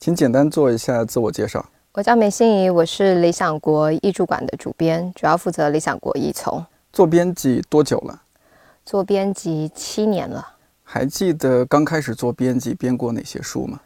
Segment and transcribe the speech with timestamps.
[0.00, 1.62] 请简单做一下自我介绍。
[1.92, 6.64] 我叫梅心怡，我是理想国译著馆的主编，主要负责理想国译丛。
[6.90, 8.22] 做编辑多久了？
[8.86, 10.54] 做编辑七年了。
[10.82, 13.78] 还记得刚开始做编辑编过哪些书吗？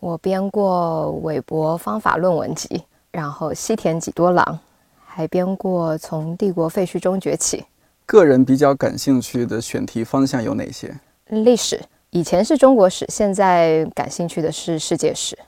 [0.00, 2.82] 我编过韦伯方法论文集，
[3.12, 4.58] 然后西田几多郎，
[5.06, 7.64] 还编过从帝国废墟中崛起。
[8.06, 10.92] 个人比较感兴趣的选题方向有哪些？
[11.28, 11.80] 历史，
[12.10, 15.38] 以前是中国史，现在感兴趣的是世界史。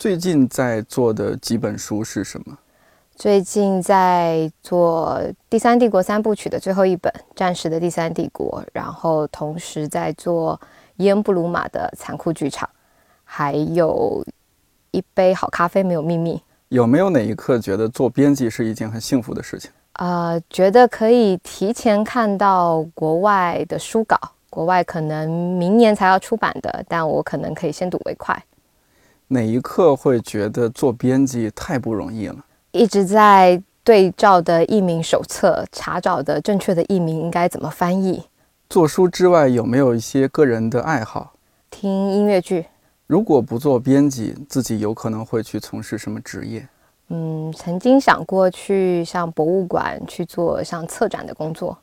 [0.00, 2.56] 最近在做的几本书是什么？
[3.14, 10.58] 最近在做《第三帝国三部曲》的最后一本《战时的第三帝国》，然后同时在做
[10.96, 12.66] 伊恩布鲁马的《残酷剧场》，
[13.24, 14.24] 还有
[14.90, 16.42] 一杯好咖啡没有秘密。
[16.70, 19.68] 有没有哪一刻觉得做编辑是一件很幸福的事情？
[19.98, 25.28] 呃，觉得可以提前看到国外的书稿，国外可能
[25.58, 28.42] 明年才要出版的，但我可能可以先睹为快。
[29.32, 32.36] 哪一刻会觉得做编辑太不容易了？
[32.72, 38.24] 一直在对照的译名手册，查找的正确的译名应该怎么翻译。
[38.68, 41.32] 做书之外，有没有一些个人的爱好？
[41.70, 42.66] 听音乐剧。
[43.06, 46.66] 如果不做编辑，自己有可能会去从事什么职业？
[47.10, 51.78] 嗯，曾经想过去像博物馆去做像策展的工作。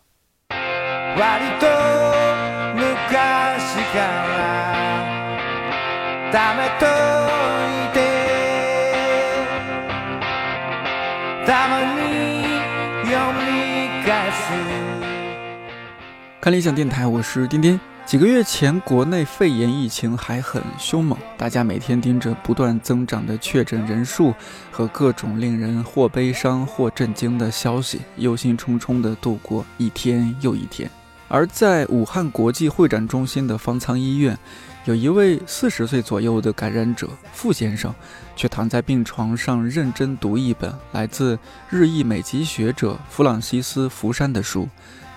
[16.42, 17.80] 看理想电台，我是丁丁。
[18.06, 24.34] 几个月前，国内肺炎疫情还很凶猛，大家每天盯着不断增长的确诊人数
[24.70, 30.92] 和各种令人或悲伤或震惊的消息，忧心忡忡地度过一天又一天。
[31.30, 34.38] 而在武汉国际会展中心的方舱医院，
[34.88, 37.94] 有一位四十岁左右的感染者傅先生，
[38.38, 41.38] 却躺在病床上认真读一本来自
[41.70, 44.64] 日裔美籍学者弗朗西斯·福山的书《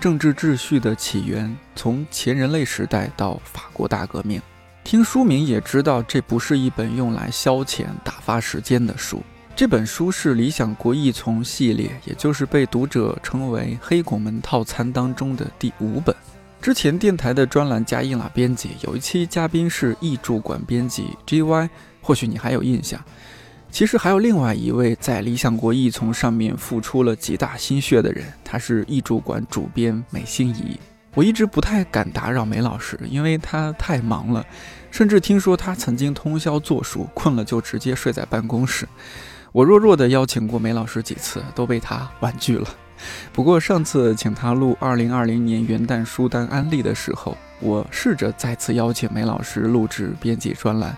[0.00, 4.40] 政治秩序的起源：从前人类时代到法国大革命》。
[4.82, 9.22] 听书名也知道，这不是一本用来消遣打发时间的书。
[9.54, 16.12] 这本书是理想国译丛系列，也就是被读者称为“黑拱门套餐”当中的第五本。
[16.60, 21.70] 之前电台的专栏加印了编辑，有一期嘉宾是译著馆编辑 G.Y，
[22.02, 23.02] 或许你还有印象。
[23.70, 30.78] 其实还有另外一位在理想国译丛上面付出了极大心血的人，他是译著馆主编美心怡。
[31.14, 34.44] 我一直不太敢打扰梅老师，因为他太忙了，
[34.90, 38.86] 甚至听说他曾经通宵做书，困了就直接睡在办公室。
[39.52, 42.68] 我弱弱的邀请过梅老师几次，都被他婉拒了。
[43.32, 50.96] 不过上次请他录二零二零年元旦书单安利的时候，我试着再次邀请梅老师录制编辑专栏，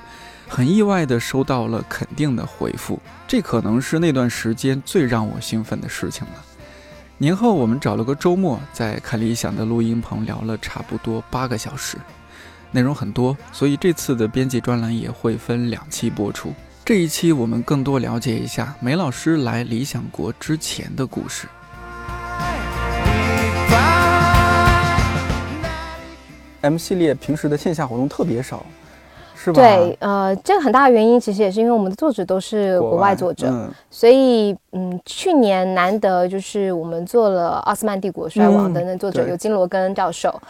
[0.48, 6.44] 很意外的收到了肯定的回复，这可能是那段时间最让我兴奋的事情了。
[7.18, 11.96] 年后我们找了个周末，在看理想的录音棚聊了差不多八个小时，
[12.72, 16.52] 内容很多，所以这次的编辑专栏也会分两期播出。
[16.84, 21.46] 这一期我们更多了解一下梅老师来理想国之前的故事。
[26.62, 28.64] M 系列平时的线下活动特别少，
[29.36, 29.60] 是吧？
[29.60, 40.40] 对，呃，这个很大的原因其实也是因为我们的作者都是国外作者，所以嗯，去年难得就是我们做了《奥斯曼帝国衰亡》的那作者有金罗根教授，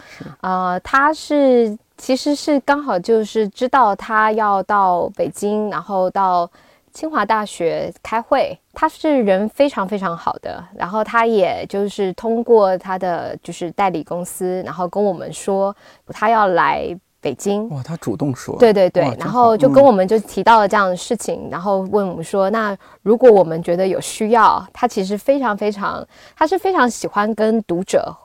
[0.40, 1.76] 啊，他是。
[1.98, 6.50] 其实是刚好就是知道他要到北京，然后到
[6.92, 8.58] 清华大学开会。
[8.74, 15.74] 他是人非常非常好的，然后他也就是通过他的就是代理公司，然后跟我们说
[16.08, 17.68] 他要来北京。
[17.68, 18.56] 哇，他主动说。
[18.58, 28.16] 对对对，然后就跟我们就提到了这样的事情，然后问我们说，那如果我们觉得有需要，他其实非常非常，他是非常喜欢跟读者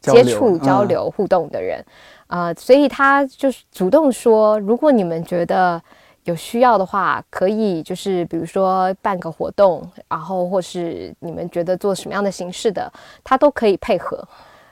[0.00, 1.84] 接触、交流、互动的人。
[2.26, 5.80] 啊，所以他就是主动说，如果你们觉得
[6.24, 12.92] 有需要的话，可以就是比如说办个活动，然后或是你们觉得做什么样的形式的，
[13.24, 14.22] 他都可以配合。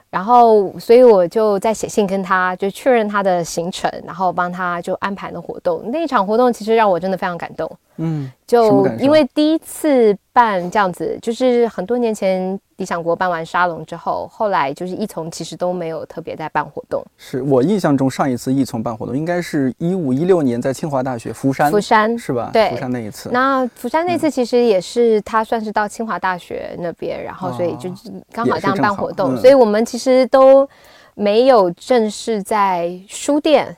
[0.09, 5.81] 然后，所以我就在写信跟他，就确认他的行程，然后帮他就安排了活动。
[5.89, 7.69] 那一场活动其实让我真的非常感动。
[8.01, 12.59] 嗯，就因为第一次办这样子，就是很多年前。
[12.77, 17.05] 理想国办完沙龙之后，后来就是一从其实都没有特别在办活动。
[17.15, 22.49] 是我印象中上一次一从办活动，应该是一五一六年在清华大学福山，福山是吧？
[22.51, 23.29] 对，福山那一次。
[23.31, 27.87] 那福山那次其实也是他算是到清华大学那边，然后所以就
[28.31, 29.37] 刚好这样办活动。
[29.37, 30.67] 所以我们其实都
[31.13, 33.77] 没有正式在书店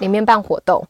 [0.00, 0.84] 里面办活动。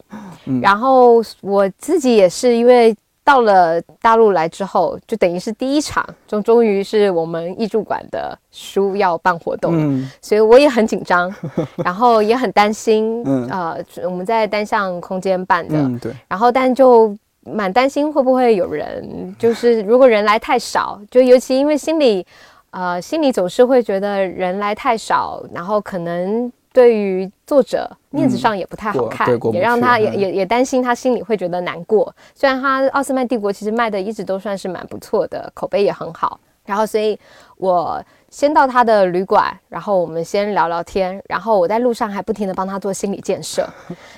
[0.62, 2.96] 然后我自己也是因为。
[3.26, 9.72] 到了大陆来之后，就等于是第一场，终终于是我们艺术馆的书要办活动，
[10.20, 11.34] 所以我也很紧张，
[11.82, 13.24] 然后也很担心。
[13.50, 16.12] 呃，我们在单向空间办的，对。
[16.28, 17.16] 然后，但就
[17.46, 22.26] 蛮担心会不会有人，就是如果人来太少，就尤其因为心里，
[22.72, 26.52] 呃，心里总是会觉得人来太少，然后可能。
[26.74, 32.12] 对于作者面子上也不太好看，也让他也也也担心他心里会觉得难过。
[32.34, 36.40] 虽然他《奥斯曼帝国》其实卖的一直都算是蛮不错的，口碑也很好。
[36.66, 37.16] 然后，所以
[37.58, 43.68] 我先到他的旅馆，然后我们先聊聊天，然后我在路上还不停的帮他做心理建设。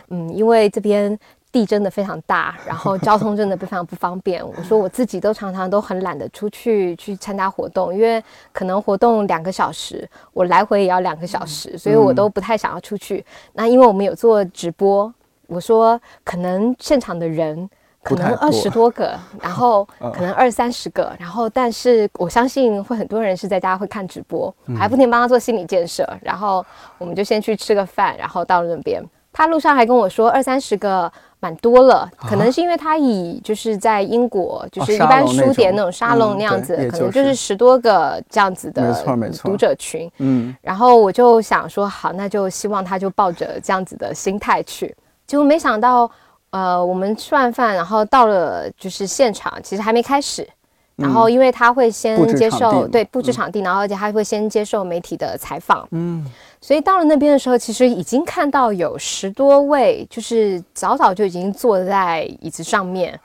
[0.09, 1.19] 嗯，因为这边。
[1.57, 4.47] 地真的非常大， 然后交通真的非常不方便。
[4.47, 8.23] 我说我自己都常常都很懒得出去去参加活动，因为
[8.53, 13.25] 可能活动两个小时，我来回也要两个小时，所以我都不太想要出去。
[13.55, 15.11] 那因为我们有做直播，
[15.47, 17.69] 我说可能现场的人
[18.03, 19.83] 可能二十多个， 然后
[20.13, 26.07] 可能二三十个，然后但是我相信会很多人是在家会看直播，还不停帮他做心理建设。
[26.21, 26.65] 然后
[26.99, 29.03] 我们就先去吃个饭，然后到了那边，
[29.33, 31.11] 他路上还跟我说二三十个。
[31.39, 39.05] 蛮多了，可能是因为他以就是在英国，就是一般书店那种沙龙那样子，可能就是十多个这样子的
[39.45, 40.11] 读者群。
[40.19, 44.95] 嗯，然后我就想说，好，那就希望他就抱着这样子的心态去。
[45.27, 46.11] 结果没想到，
[46.51, 50.49] 呃，我们吃完饭，然后到了就是现场，其实还没开始。
[50.97, 55.87] 然后因为他会先接受对布置场地，然后而且他会先接受媒体的采访。
[55.91, 56.25] 嗯。
[56.67, 63.17] 所以到了那边的时候，其实已经看到有十多位，就是早早就已经坐在椅子上面。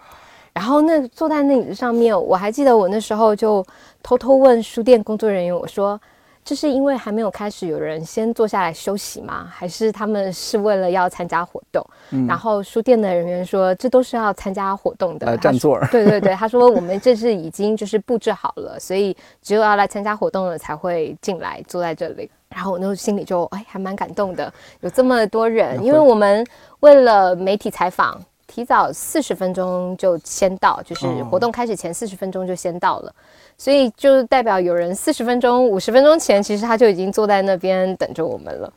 [0.54, 3.66] 然后那坐在那椅子上面，我还记得我那时候就
[4.04, 6.00] 偷偷问书店工作人员，我说
[6.44, 9.48] ：“这是因为还没有开始，有人先坐下来休息吗？
[9.52, 11.86] 还是他们是为了要参加活动？”
[12.28, 15.80] 然后书店的人员说：“这都是要参加活动的。”占座。
[15.92, 24.52] 对对对，他说：“我们这是已经就是布置好了，所以只有要来参加活动的才会进来坐在这里。”然后我那时候心里就哎还蛮感动的，
[24.82, 26.46] 有这么多人，因为我们
[26.82, 28.22] 为了媒体采访，
[28.52, 33.16] 提早四十分钟就先到，就是活动开始前四十分钟就先到了，
[33.58, 38.74] 所以就代表有人四十分钟、五十分钟前，其实他就已经坐在那边等着我们了。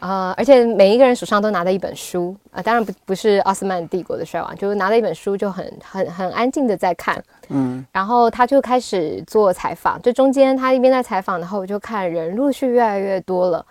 [0.00, 13.66] 啊，而且每一个人手上都拿着一本书啊，当然不不是奥斯曼帝国的衰亡，就是拿着一本书就很很很安静的在看，嗯，然后他就开始做采访，这中间他一边在采访，然后我就看人陆续越来越多了，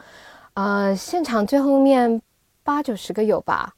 [0.53, 2.21] 呃，现场最后面
[2.63, 3.73] 八九十个有吧，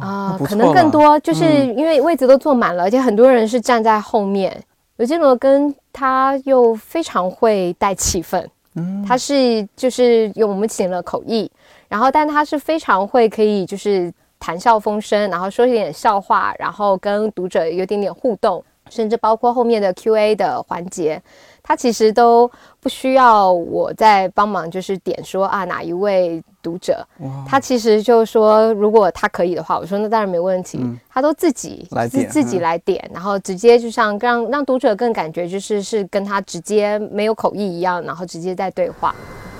[0.00, 1.44] 啊，可能更多，就是
[1.74, 4.56] 因为位子都坐满了，而且很多人是站在后面，
[4.96, 8.44] 刘建罗跟他又非常会带气氛，
[8.74, 11.50] 嗯，他是就是用我们请了口译。
[11.88, 21.22] 然后，但他是非常会可以就是谈笑风生，然后说一点笑话，然后跟读者有点点互动，甚至包括后面的 Q&A 的环节，
[21.66, 22.48] 他其实都
[22.80, 27.04] 不需要我在帮忙，就是点说啊哪一位读者，
[27.44, 30.78] 他其实就说如果他可以的话，我说那当然没问题，
[31.10, 39.12] 他都自己自自己来点，然后直接就像让让读者更感觉就是是跟他直接没有口译一样，然后直接在对话。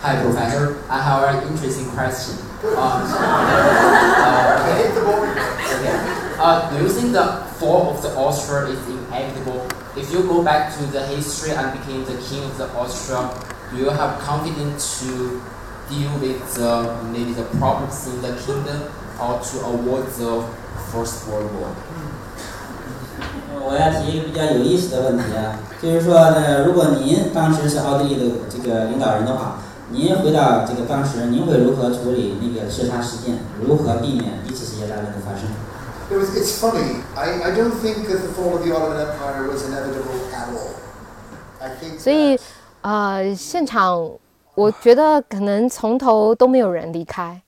[0.03, 0.75] Hi, Professor.
[0.89, 2.37] I have an interesting question.
[2.63, 4.93] Uh, uh, okay.
[4.95, 5.95] okay.
[6.39, 9.63] Uh, do you think the fall of the Austria is inevitable?
[9.96, 13.30] If you go back to the history and became the king of the Austria,
[13.72, 15.42] do you have confidence to
[15.90, 18.88] deal with the, maybe the problems in the kingdom
[19.20, 20.44] or to avoid the
[20.92, 21.72] First World War?
[23.64, 29.60] 我要提一个比较有意思的问题啊，就是说呢，如果您当时是奥地利的这个领导人的话，
[29.92, 33.40] 您回到这个当时，您会如何处理那个刺杀事件？
[33.62, 35.50] 如何避免一次世界大战的发生
[36.11, 36.37] ？It was.
[36.37, 37.03] It's funny.
[37.17, 40.75] I I don't think that the fall of the Ottoman Empire was inevitable at all.
[41.61, 41.99] I think.
[41.99, 42.39] 所以，
[42.83, 44.11] 呃，现场
[44.55, 47.41] 我觉得可能从头都没有人离开，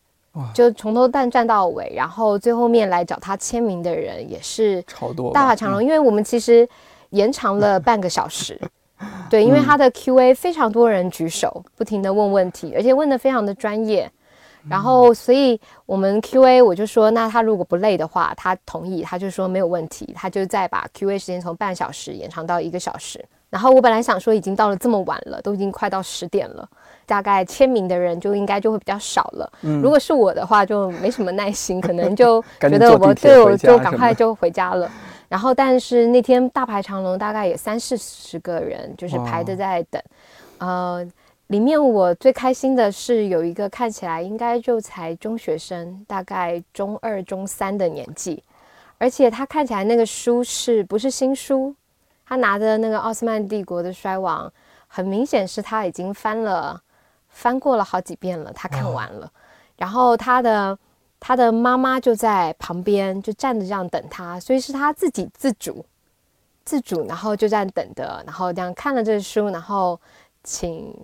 [0.52, 5.82] 就从头但站到尾，然后最后面来找他签名的人也是超多，大排长龙。
[5.82, 6.68] 因为我们其实
[7.10, 8.60] 延长了半个小时。
[9.30, 14.10] 对，因为他的 Q&A 非常多人举手，不停的问问题，而且问的非常的专业。
[14.68, 23.24] 然后，所以我们 Q&A 我就说，那他如果不累的话，他同意，他就说没有问题，他就再把 Q&A 时间从半小时延长到一个小时。
[23.50, 26.68] 然后我本来想说，已经到了这么晚了，都已经快到十点了，
[27.06, 29.50] 大概签名的人就应该就会比较少了。
[29.62, 34.90] 如果是我的话，就没什么耐心，可能就 觉得我对我就赶快就回家了。
[35.30, 40.02] 然后，但是那天大排长龙，大概也三四十个人，就是排着在等。
[40.58, 41.06] 呃，
[41.48, 48.42] 里面我最开心的是有一个看起来应该就才中学生，大概中二、中三的年纪，
[48.98, 51.74] 而且他看起来那个书是不是新书？
[52.26, 54.52] 他拿着那个奥斯曼帝国的衰亡，
[54.86, 56.78] 很明显是他已经翻了
[57.28, 59.32] 翻过了好几遍了，他看完了。
[59.78, 60.78] 然后他的
[61.18, 65.82] 他的妈妈就在旁边就站着这样等他，所以是他自己自主
[66.66, 69.98] 自主，然后就这样等的，然后这样看了这书，然后
[70.44, 70.94] 请。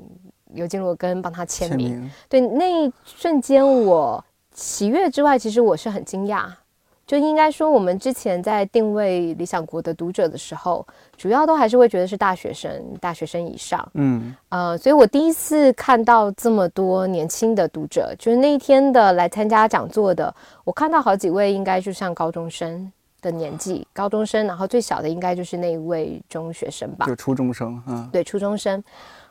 [0.52, 4.22] 尤金罗根帮他签名，对那一瞬间我
[4.54, 6.46] 喜悦之外，其实我是很惊讶。
[7.06, 10.86] 就应该说，我们之前在定位理想国的读者的时候，
[11.18, 13.86] 主要都还是会觉得是大学生、大学生以上。
[13.92, 20.34] 嗯，呃，所以我第一次看到这么多年轻的读者，就是那一天的来参加讲座的，
[20.64, 28.82] 我看到好几位应该就像高中生的年纪，高中生，然后最小的应该就是那一位中学生吧，就初中生，嗯，对，初中生，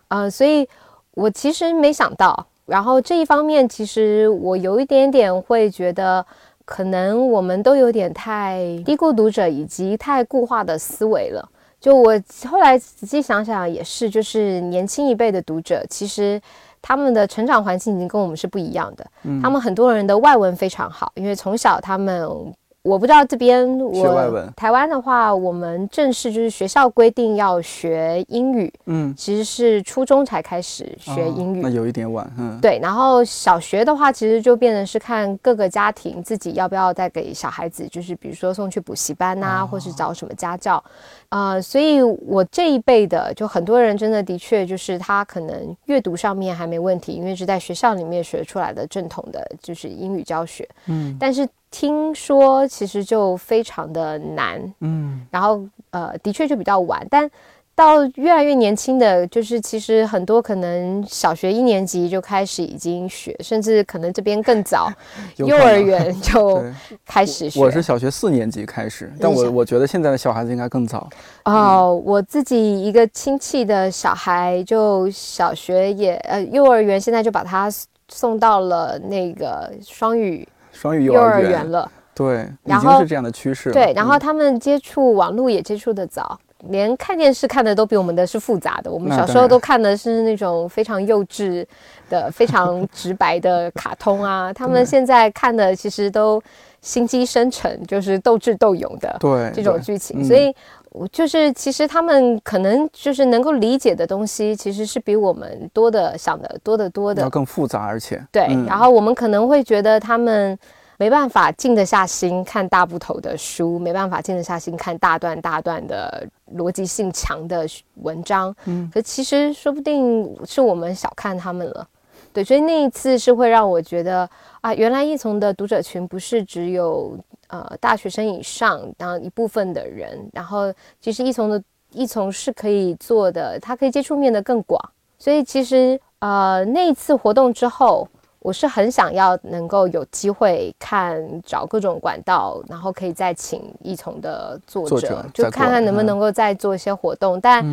[0.10, 0.70] 呃，所以。
[1.16, 6.26] 我其实没想到，然后这一方面，其实我有一点点会觉得，
[6.66, 11.48] 可能我们都有点太低估读者以及太固化的思维了。
[11.80, 12.14] 就我
[12.50, 16.42] 后来仔细想想，也是，就是年轻一辈的读者，其实
[16.82, 19.06] 他们的成长环境已经跟我们是不一样的。
[19.42, 22.54] 他们很多人的外文非常好，因为从小他们。
[22.84, 32.78] 我不知道这边我台湾的话，我们正式就是学校规定要学英语，嗯，其实是初中才开始学英语，那有一点晚，嗯，对。
[32.82, 40.84] 然后小学的话，其实就变成是看各个家庭自己要不要再给小孩子，就是比如说送去补习班呐，或是找什么家教，
[41.30, 51.48] 啊，所以我这一辈的就很多人真的的确就是他可能阅读上面还没问题，因为是在学校里面学出来的正统的就是英语教学，嗯，但是。
[51.74, 57.28] 听说其实就非常的难，嗯，然后呃，的确就比较晚，但
[57.74, 64.88] 到越来越年轻的，就是其实很多可能小学一年级就开始已经学，甚至可能这边更早，
[65.38, 66.64] 幼儿园就
[67.08, 67.60] 开始学。
[67.60, 71.10] 我是小学四年级开始，但我我觉得现在的小孩子应该更早。
[71.46, 77.68] 哦，我自己一个亲戚的小孩就小学也呃幼儿园，现在就把他
[78.10, 80.48] 送到了那个双语。
[80.74, 83.72] 双语幼儿园了，对，已经是这样的趋势。
[83.72, 86.38] 对，然后他们接触网络也接触的早，
[86.70, 88.92] 连看电视看的都比我们的是复杂的。
[88.92, 91.66] 我们小时候都看的是那种非常幼稚
[92.10, 96.42] 的、非常 直白的卡通啊，他们现在看的其实都
[96.82, 100.54] 心机深沉，就是斗智斗勇的对这种剧情，所以。
[100.94, 108.44] 我就是，其实他们可能就是能够理解的东西，其实是比我们多的想的多得多的，要更复杂，而且对。
[108.68, 110.58] 然后我们可能会觉得他们
[110.98, 118.56] 没办法静得下心看大部头的书，没办法静得下心看大段大段的逻辑性强的文章。
[118.66, 121.88] 嗯，可其实说不定是我们小看他们了。
[122.32, 124.30] 对，所以那一次是会让我觉得
[124.62, 127.18] 啊，原来一从的读者群不是只有。
[127.54, 134.82] 呃，大学生以上，然后一部分的人，然后其实一从的一从是可以做的，他可以接触面的更广，
[135.20, 138.08] 所以其实呃那一次活动之后，
[138.40, 147.64] 我是很想要能够有机会看找各种管道，然后可以再请一从的作者，就看看能不能够再做一些活动，但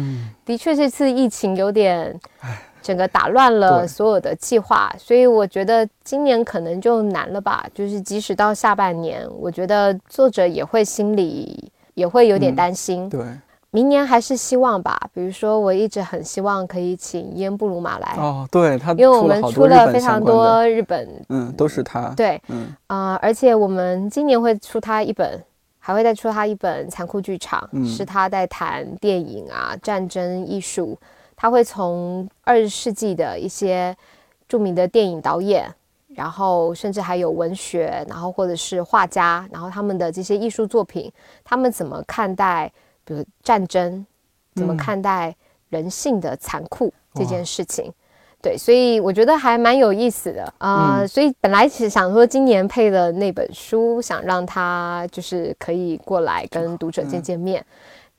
[0.45, 2.21] 的确这次疫情有点。
[2.83, 7.67] 整个打乱了所有的计划，所以我觉得今年可能就难了吧。
[7.75, 13.09] 就是即使到下半年，我觉得作者也会心里也会有点担心。
[13.09, 13.21] 对，
[13.71, 14.99] 明年还是希望吧。
[15.13, 18.15] 比如说，我一直很希望可以请伊恩布鲁马来。
[18.17, 22.09] 哦，对他，因为我们出了非常多日本，嗯，都是他。
[22.17, 25.43] 对，嗯啊，而且我们今年会出他一本，
[25.79, 30.99] 还会再出他一本《残酷剧场》，是他在谈电影啊、战争艺术。
[31.41, 33.97] 他会从二十世纪的一些
[34.47, 35.67] 著名的电影导演，
[36.09, 41.11] 然后甚至还有文学，然后或者是画家，然后他们的这些艺术作品，
[41.43, 42.71] 他们怎么看待，
[43.07, 44.05] 比如战争，
[44.55, 45.35] 怎么看待
[45.71, 47.91] 人性的残酷这件事情？
[48.43, 51.07] 对，所以我觉得还蛮有意思的啊。
[51.07, 57.65] 所以本来其实想说今年配的那本书，想让他就是可以过来跟读者见见面。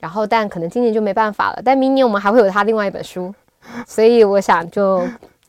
[0.02, 1.62] 然后，但可能今年就没办法了。
[1.64, 3.32] 但明年我们还会有他另外一本书，
[3.86, 5.00] 所以我想就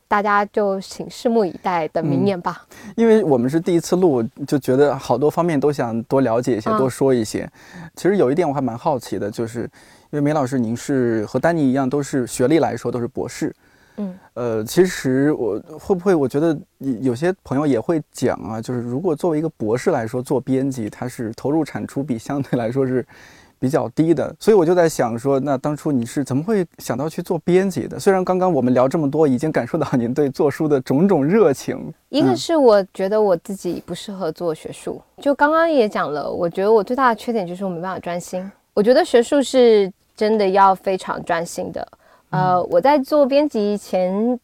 [0.06, 2.64] 大家就请拭目以待，等明年吧。
[2.94, 7.50] 因为我们是第一次录，就觉得好多方面都想多了解一些，多说一些。
[7.96, 13.52] 其实有一点我还蛮好奇的，就是因为梅老师您是和丹尼一样，都是学历来说都是博士。
[13.96, 16.56] 嗯，呃，其实我会不会，我觉得
[17.00, 23.04] 有些朋友也会讲啊，就是如果作为一个博士来说做编辑，他是投入产出比相对来说是。
[23.64, 27.98] 比较低的，所以我就在想说，那当初你是怎么会想到去做编辑的？
[27.98, 31.90] 虽然刚刚我们聊这么多，已经感受到您对做书的种种热情。
[32.10, 38.52] 一个是我觉得我自己不适合做学术，就刚刚也讲了，我觉得我最大的缺点就是我没办法专心。
[38.74, 41.88] 我觉得学术是真的要非常专心的。
[42.28, 44.38] 呃，我在做编辑前。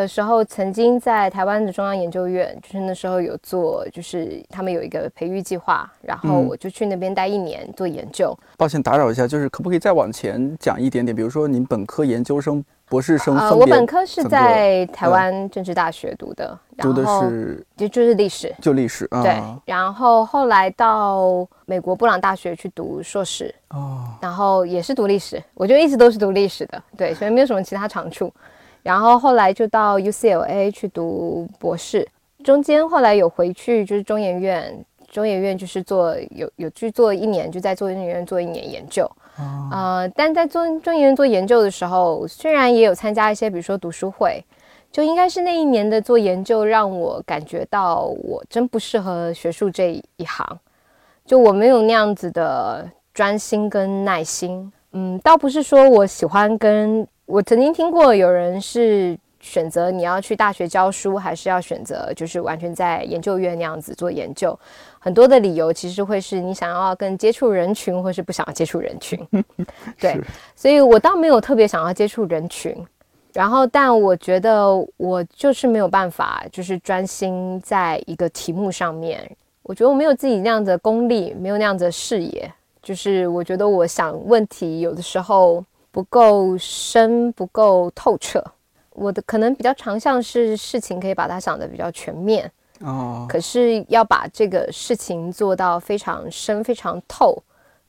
[0.00, 8.36] 的时候，曾经在台湾的中央研究院，就是那时候有做，就是他们有一个培育计划，然后我就去那边待一年做研究。
[8.58, 11.14] 抱歉打扰一下，就是可不可以再往前讲一点点？
[11.14, 19.06] 比如说您本科、研究生、博士生呃，我本科是在台湾政治大学读的，读的是就就是历史，就历史。
[19.22, 28.32] 对，然后后来到美国布朗大学去读硕士，哦，然后也是读历史，我就一直都是读历史的，对，所以没有什么其他长处。
[28.84, 32.06] 然后后来就到 UCLA 去读博士，
[32.44, 39.10] 中间后来有回去就是中研院，中研院就是做有有去做一年，就在中研院做一年研究，
[39.72, 44.44] 呃，但在做中研院做研究的时候，虽然也有参加一些，比如说读书会，
[44.92, 50.46] 就应该是那一年的做研究让我感觉到我真不适合学术这一行，
[51.24, 57.08] 就我没有那样子的专心跟耐心，嗯，倒不是说我喜欢跟。
[57.26, 64.58] 我曾经听过有人是选择你要去大学教书，还是要选择就是完全在研究院那样子做研究。
[64.98, 69.18] 很多的理由其实会是你想要更接触人群，或是不想要接触人群。
[69.98, 70.20] 对，
[70.54, 72.74] 所以我倒没有特别想要接触人群。
[73.32, 74.66] 然后，但我觉得
[74.96, 79.28] 我就是没有办法，就是专心在一个题目上面。
[79.62, 82.50] 我觉得我没有自己那样的功力，没有那样的视野。
[82.82, 85.64] 就是我觉得我想问题有的时候。
[85.94, 88.42] 不够深，不够透彻。
[88.90, 97.40] 我的可能比较长项是事情可以把它想得比较全面哦，可是要把这个事情做到非常深、非常透，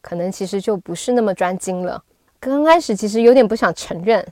[0.02, 2.00] 可能其实就不是那么专精了。
[2.40, 4.24] 刚开始其实有点不想承认，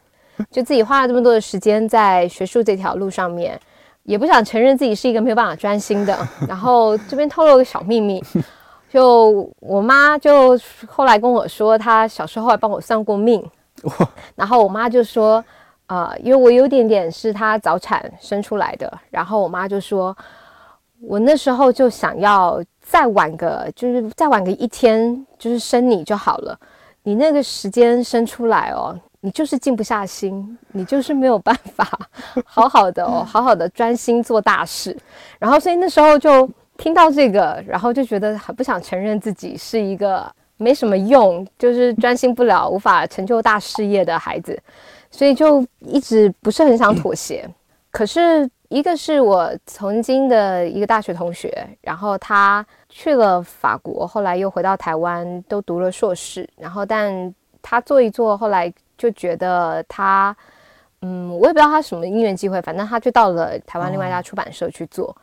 [0.52, 3.60] 就自己花了这么多的时间在学术这条路上面，
[4.04, 6.16] 也不想承认自己是一个没有办法专心的。
[6.48, 8.24] 然后这边透露个小秘密。
[8.92, 10.56] 就我妈就
[10.88, 13.44] 后来跟我说，她小时候还帮我算过命。
[14.36, 15.44] 然后我妈就说，
[15.88, 20.16] 呃，因为我有点点是她早产生出来的，然后我妈就说，
[21.02, 26.58] 我那时候就想要再晚个，就是再晚个一天，就是生你就好了。
[27.04, 31.86] 你那个时间生出来哦，你就是静不下心，你就是没有办法
[32.46, 34.98] 好好的哦，好好的专心做大事。
[35.38, 40.32] 然后所以那时候就听到这个，然后就觉得很不想承认自己是一个。
[40.64, 44.58] 没什么用，就是专心不了，无法成就大事业的孩子，
[45.12, 47.46] 所以就一直不是很想妥协。
[47.92, 56.50] 可是，一个是我曾经的一个大学同学，然后他去了法国，后来又回到台湾，都读了硕士。
[56.58, 60.36] 然后，但他做一做，后来就觉得他，
[61.04, 65.16] 嗯，我也不知道他什么因缘机会，反正他就到了台湾另外一家出版社去做。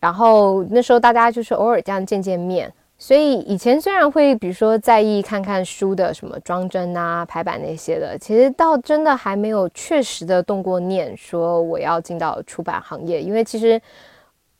[0.00, 2.72] 然后那时候大家就是偶尔这样见见面。
[2.96, 13.80] 所以以前虽然会，比如说在意看看书的什么装帧啊、排版那些的，其实倒真的还没有确实的动过念，说我要进到出版行业，因为其实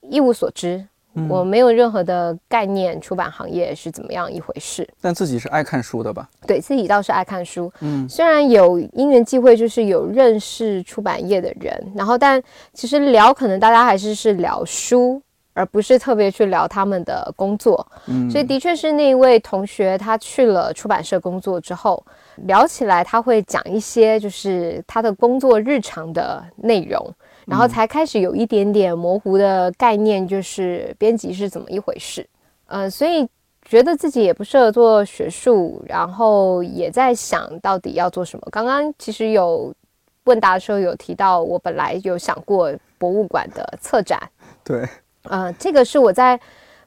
[0.03, 0.85] 一无所知，
[1.29, 4.87] 我没有任何的概念，出版行业是怎么样一回事。
[5.01, 6.29] 但自己是爱看书的吧？
[6.45, 12.43] 对自己倒是爱看书，嗯，虽然有因缘际会，就是有认识出版业的人，然后但
[12.73, 15.23] 其实聊可能大家还是是聊书。
[15.55, 22.05] 而不是特别去聊他们的工作，嗯，所以的确是那一位同学，他去了出版社工作之后，
[22.39, 27.09] 聊起来他会讲一些就是他的工作日常的内容，
[27.47, 32.29] 然后才开始有一点点模糊的概念，就是编辑是怎么一回事，
[32.67, 33.27] 呃，所以
[33.63, 38.45] 觉得自己也不适合做学术，然后也在想到底要做什么。
[38.51, 39.73] 刚刚其实有
[40.25, 44.21] 问答的时候有提到，我本来有想过博物馆的策展，
[44.65, 44.85] 对。
[45.25, 46.39] 呃，这个是我在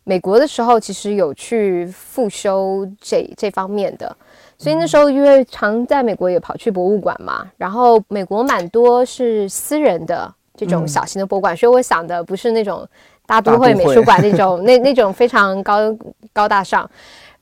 [0.03, 4.15] 美国的时候，其实有去复修这这方面的，
[4.57, 12.87] 所以那时候因为常在美国也跑去博物馆嘛，然后美国蛮多是私人的这种小型的博物馆，所以我想的不是那种
[13.25, 15.93] 大都会美术馆那种那 那种非常高
[16.31, 16.89] 高大上，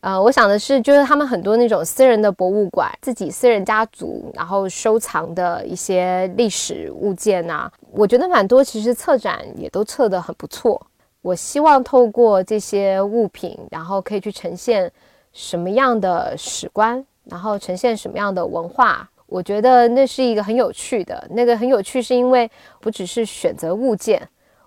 [0.06, 7.72] 呃，我想的是就是他们很多那种私人的博物馆，自己私人家族然后收藏的一些历史物件啊。
[7.90, 10.80] 我觉得蛮多，其实策展也都策得很不错。
[11.24, 14.92] 我希望透过这些物品，然后可以去呈现
[15.34, 19.10] 什么样的史观，然后呈现什么样的文化。
[19.26, 21.28] 我觉得那是一个很有趣的。
[21.32, 22.48] 那个很有趣，是因为
[22.80, 24.22] 不只是选择物件，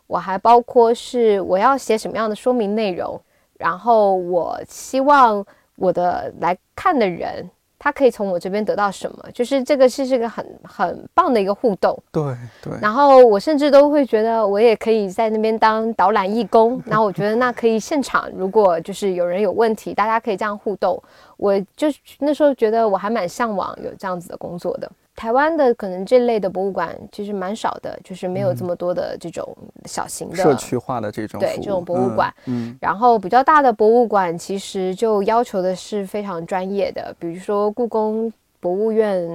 [0.09, 3.21] 我还包括是我要写什么样的说明内容，
[3.59, 5.45] 然后我希望
[5.77, 7.51] 我的来看的人。
[7.81, 9.25] 他可以从我这边得到什么？
[9.33, 12.73] 就是这个是这个很很棒的一个互动，对对。
[12.83, 16.83] 然后我甚至都会觉得，我也可以在那边当导览义工。
[16.85, 21.01] 然后我觉得那可以现场，如果就是有人有问题，大家可以这样互动。
[21.37, 21.87] 我就
[22.19, 24.91] 那时候觉得我还蛮向往有这样子的工作的。
[25.19, 29.45] 台湾的可能这类的博物馆其实蛮少的，就是没有这么多的这种
[29.85, 32.33] 小型的社区化的这种对这种博物馆。
[32.45, 39.29] 嗯，然后比较大的博物馆其实就要求的是非常专业的，比如说故宫博物院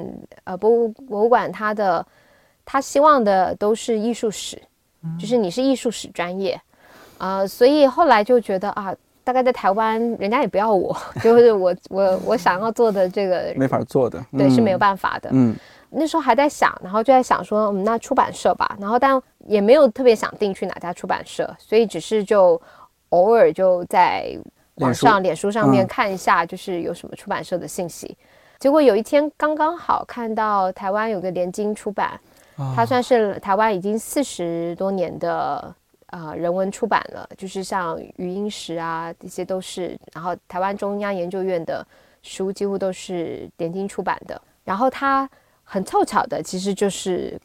[0.46, 2.06] 呃博物博物馆，它的
[2.64, 4.58] 它希望的都是艺术史，
[5.20, 6.58] 就是你是艺术史专业
[7.18, 8.96] 啊，所以后来就觉得啊。
[9.24, 15.30] 大概在台湾，人家也不要我， 就是我我我想要做的这个 没法做的，对，是没有办法的。
[15.32, 15.56] 嗯，
[15.90, 22.62] 那时候还在想，然后就在想说，嗯，那出版社吧，然后但也没有特别想定去哪家出版社，所以只是就
[23.10, 24.38] 偶尔就在
[24.76, 28.18] 网上脸书上面看一下，就是有什么出版社的信息。
[28.60, 32.20] 结果有一天刚刚好看到台湾有个联经出版，
[32.76, 35.74] 它算是台湾已经四十多年的。
[36.16, 39.98] 呃，人文出版了，就是像语音史啊，这些都是。
[40.14, 41.84] 然后台湾中央研究院的
[42.22, 44.40] 书几乎都是点睛出版的。
[44.64, 45.28] 然后他
[45.64, 47.36] 很凑巧的，其实就是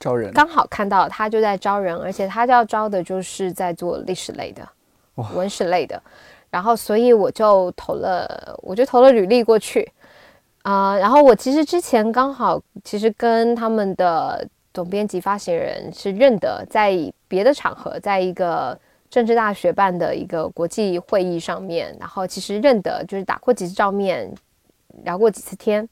[0.00, 4.66] 招人，刚好看到他就在招人，而且他要招的就是在做历史类的、
[5.34, 6.02] 文史类的。
[6.48, 9.86] 然后所以我就投了，我就投了履历过去
[10.62, 10.96] 啊。
[10.96, 14.48] 然后我其实之前刚好其实跟他们的。
[14.74, 16.92] 总编辑、发行人是认得，在
[17.28, 18.76] 别的场合，在一个
[19.08, 24.28] 政治大学办的一个国际会议上面，然后其实认得，就是打过几次照面，
[25.04, 25.88] 聊过几次天，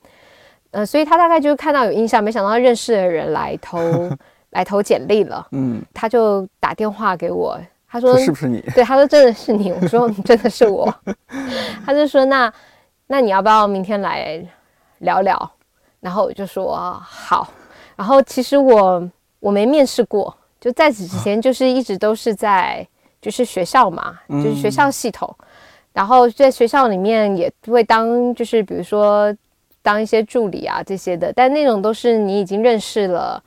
[0.73, 3.79] 呃，所以他大概就是看到有印象，没想到认识的人来投
[4.51, 7.57] 来投简历了，嗯，他就打电话给我，
[7.89, 8.61] 他说是不是你？
[8.75, 10.93] 对，他说真的是你，我说真的是我，
[11.87, 12.53] 他就说那
[13.07, 14.45] 那你要不要明天来
[14.99, 15.53] 聊聊？
[16.01, 17.49] 然后我就说好。
[18.03, 22.85] 然后其实我我没面试过，就在此之前就是一直都是在
[23.21, 25.33] 就是学校嘛，就是学校系统，
[25.93, 29.33] 然后在学校里面也会当就是比如说
[29.83, 33.41] 当一些助理啊这些的，但那种都是你已经认识了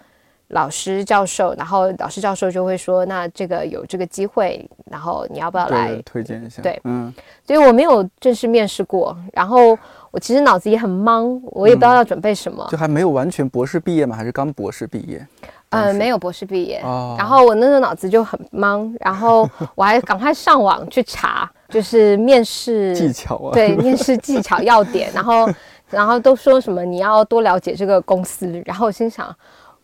[0.48, 6.02] 老师教授，然后老师教授就会说那这个有这个机会，然后你要不要来？
[6.06, 6.62] 推荐一下？
[6.62, 7.14] 对，嗯，
[7.46, 9.78] 所以我没有正式面试过，然后。
[10.16, 14.16] 我其实脑子也很懵，我也不知道要准备什么，就还没有完全博士毕业吗？
[14.16, 15.28] 还是刚博士毕业？
[15.72, 16.80] 嗯，没有博士毕业。
[17.18, 25.12] 然后我那时候脑子就很懵，然后我还赶快上网去查，就是面试技巧啊，对，面试技巧要点。
[25.14, 25.50] 然后，
[25.90, 28.64] 然后都说什么你要多了解这个公司。
[28.66, 29.36] 然后我心想，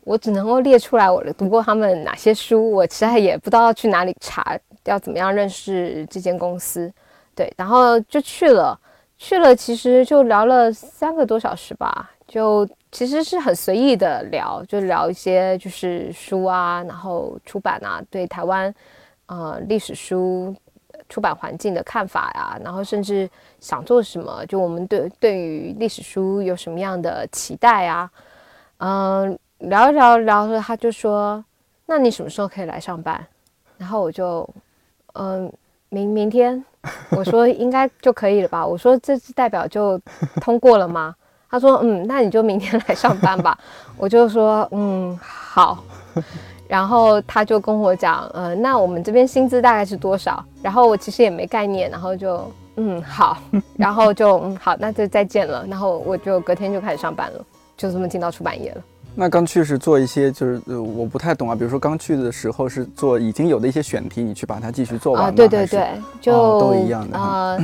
[0.06, 6.90] 我只能够列出来我读过他们哪些书，我实在也不知道要去哪里查，要怎么样认识这间公司。
[7.36, 8.80] 对，然后就去了。
[9.24, 18.74] 去了，其实就聊了三个多小时吧，就其实是很随意的聊，就聊一些就是书啊，然后出版啊，对台湾
[19.28, 20.54] 呃历史书
[21.08, 23.30] 出版环境的看法呀，然后甚至
[23.60, 28.10] 想做什么，就我们对对于历史书有什么样的期待啊，
[28.78, 31.46] 嗯，聊一聊聊着，他就说，
[31.86, 33.24] 那你什么时候可以来上班？
[33.78, 34.50] 然后我就
[35.14, 35.54] 嗯。
[35.94, 36.64] 明明天，
[37.10, 38.66] 我说 应该就可以了吧？
[38.66, 40.00] 我说这次代表就
[40.40, 41.14] 通过了吗？
[41.50, 43.58] 他说嗯，那你就明天来上班吧。
[44.00, 45.84] 我就说嗯好，
[46.66, 50.42] 然后他就跟我讲，呃，那我们这边薪资大概是多少？
[50.64, 53.38] 然后我其实也没概念，然后就嗯好，
[53.76, 55.66] 然后就嗯好，那就再见了。
[55.70, 58.82] 然后我就隔天就开始上班了，就这么进到出版业了。
[59.14, 61.56] 那刚去是做一些，就是呃，我不太懂啊。
[61.56, 65.32] 比如说刚去的时候是做已经有的一些选题，你去把它继续做完啊？
[65.32, 65.90] 对对对，
[66.22, 67.58] 就都一样的啊。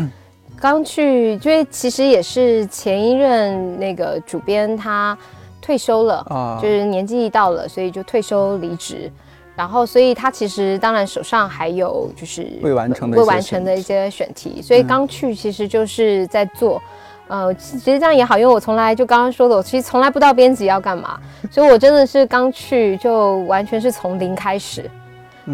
[0.59, 5.17] 刚去，因为其实也是前一任那个主编他
[5.61, 9.11] 退休了啊，就是年纪一到了，所以就退休离职。
[9.55, 16.81] 然后，所以他其实当然手上还有就是未完成的未完成的一些选题，所以刚去其实就是在做。
[17.27, 21.19] 呃，其实这样也好，因为我从来就刚刚说的，我其实从来不知道编辑要干嘛，
[21.51, 24.89] 所以我真的是刚去就完全是从零开始，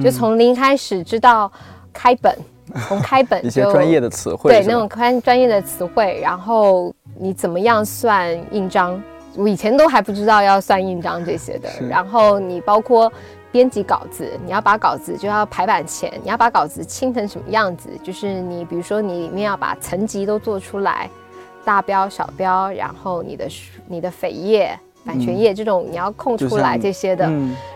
[0.04, 1.52] 就从零开始知道
[1.92, 2.38] 开本，
[2.88, 9.02] 从开本一些专业的词汇，对那种专专业的词汇，然后你怎么样算印章，
[9.36, 13.12] 我以前都还不知道要算印章这些的，然后你包括
[13.52, 21.10] 编辑稿子，你要把稿子就要排版前，你要把稿子清成什么样子，就是你比如说你里面要把层级都做出来。
[21.66, 23.48] 大标、小标，然后你的
[23.88, 27.30] 你的扉页、版权页这种你要空出来这些的，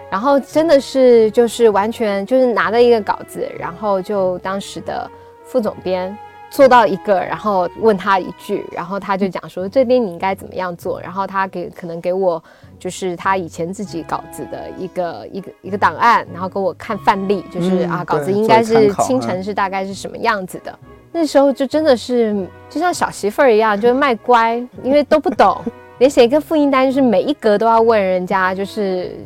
[0.10, 5.10] 然后真的是就是完全就是拿了一个稿子，然后就当时的
[5.45, 6.15] 副总编
[6.50, 12.41] 做到一个，然后问他一句，然后他就讲说这边你应该怎么样做，然后他给可能给我
[12.80, 20.80] 就是他以前自己稿子的一个一个一个档案，然后给我看范例，就是、嗯啊稿子应该是清晨是大概是什么样子的。
[21.19, 25.60] 那时候就真的是就像小媳妇儿一样，就是卖乖，因为都不懂，
[25.97, 29.17] 连写一个复印单，就是每一格都要问人家，就是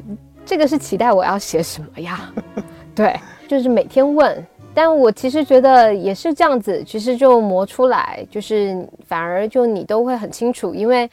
[0.45, 2.31] 这个是期待我要写什么呀？
[2.95, 4.47] 对，就是每天问。
[4.73, 11.09] 但我其实觉得也是这样子，其实就磨出来，就是反而就你都会很清楚，因为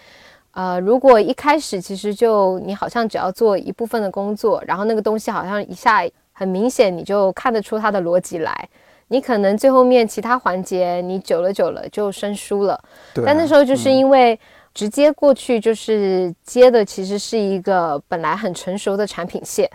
[0.53, 8.69] 呃，如果一开始其实就你好像只要做一部分的工作，然后那个东西好像一下很明显，你就看得出它的逻辑来。
[9.09, 12.79] 你可能最后面其他环节你久了久了就生疏了，
[13.15, 14.39] 对啊，但那时候就是嗯因为
[14.75, 19.69] 直接过去就是接的其实是一个本来很成熟的产品线，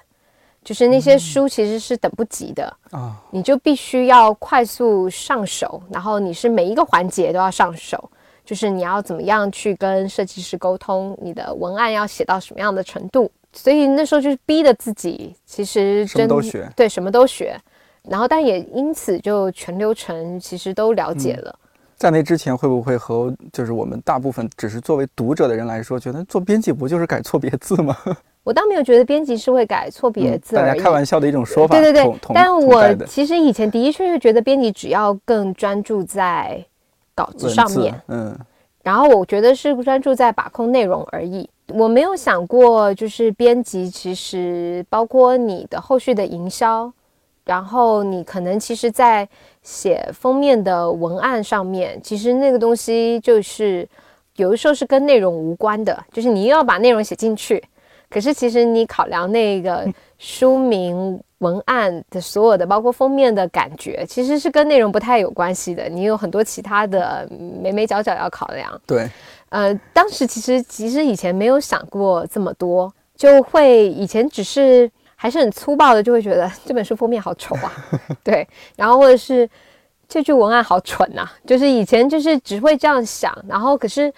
[0.64, 8.10] 就是那嗯些书其实是等不及的，啊，你就必须要快速上手，然后你是每一个环节都要上手，
[8.46, 17.60] 就是你要怎么样去跟设计师沟通，你的文案要写到什么样的程度，所以那时候就是逼着自己，其实真都学对，什么都学。
[18.10, 21.60] 然后，但也因此就全流程其实都了解嗯了。
[21.96, 27.96] 在那之前会不会和就是我们大部分只是作为读者的人来说，觉得做编辑不就是改错别字吗？
[28.44, 30.58] 我倒没有觉得编辑是会改错别字。
[30.58, 31.80] 嗯大家开玩笑的一种说法。
[31.80, 36.62] 对对对但我其实以前的确是觉得编辑只要更专注在
[37.16, 38.38] 稿子上面，嗯，
[38.82, 41.50] 然后我觉得是专注在把控内容而已。
[41.70, 46.92] 我没有想过，就是编辑其实包括你的后续的营销，
[47.46, 49.28] 然后你可能其实在
[49.62, 53.88] 写封面的文案上面，其实那个东西就是
[54.36, 57.64] 有的时候是跟内容无关的，就是你又要把内容写进去，
[58.10, 59.86] 可是其实你考量那个
[60.18, 65.90] 书名、文案的所有的，包括封面的感觉，其实是跟内容不太有关系的。
[65.90, 67.28] 你有很多其他的
[67.62, 68.82] 眉眉角角要考量。
[68.88, 69.10] 对，
[69.50, 74.90] 呃，当时其实其实以前没有想过这么多，就会以前只是
[75.24, 77.72] 还是很粗暴的，就会觉得 这本书封面好丑啊，
[78.22, 79.50] 对，然后或者是
[80.06, 84.14] 这句文案好蠢呐、就是以前就是只会这样想，然后可是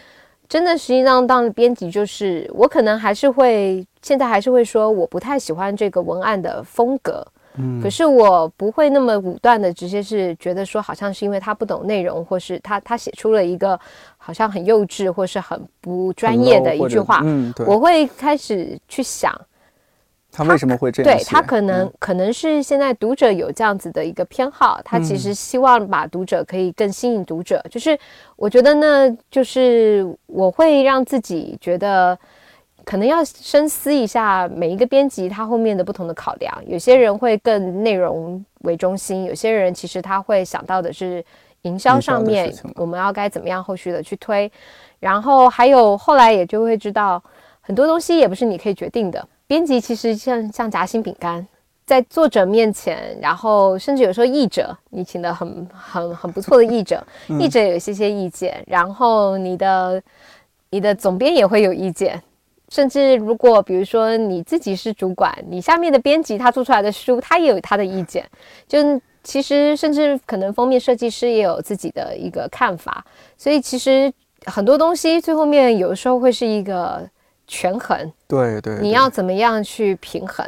[0.50, 7.24] 真的实际上当了编辑，就是我可能还是会现在还是会说我不太喜欢这个文案的风格，
[7.58, 7.80] 嗯。
[7.84, 13.80] 可是我不会那么武断的，直接是觉得说好像是因为他不懂内容，或是他他写出了一个
[14.18, 19.40] 好像很幼稚或是很不专业的一句话，嗯，我会开始去想，
[20.36, 21.18] 他为什么会这样？
[21.18, 27.64] 对他可能、嗯可能是现在读者有这样子的一个偏好，他其嗯实希望把读者可以更吸引读者。
[27.70, 27.98] 就是
[28.36, 32.18] 我觉得呢，就是我会让自己觉得。
[32.88, 41.26] 可能要深思一下每一个编辑他后面的不同的考量，有些人会更内容为中心，有些人其实他会想到的是
[41.64, 44.52] 营销上面我们要该怎么样后续的去推，
[45.00, 47.20] 然后还有后来也就会知道
[47.60, 49.28] 很多东西也不是你可以决定的。
[49.48, 51.46] 编辑其实像像夹心饼干，
[51.86, 57.06] 在作者面前，然后甚至有时候译者，你请的很很很不错的译者，
[57.40, 60.02] 译者有一些些意见，然后你的
[60.72, 62.22] 你的总编也会有意见。
[62.70, 68.28] 甚至如果比如说你自己是主管，你下面的编辑他做出来的书，他也有他的意见。
[68.68, 68.80] 就
[69.24, 73.06] 其实甚至可能封面设计师也有自己的一个看法，
[73.38, 74.12] 所以其实
[74.46, 77.08] 很多东西最后面有的时候会是一个
[77.48, 80.46] 权衡，对对，对你要怎么样去平衡？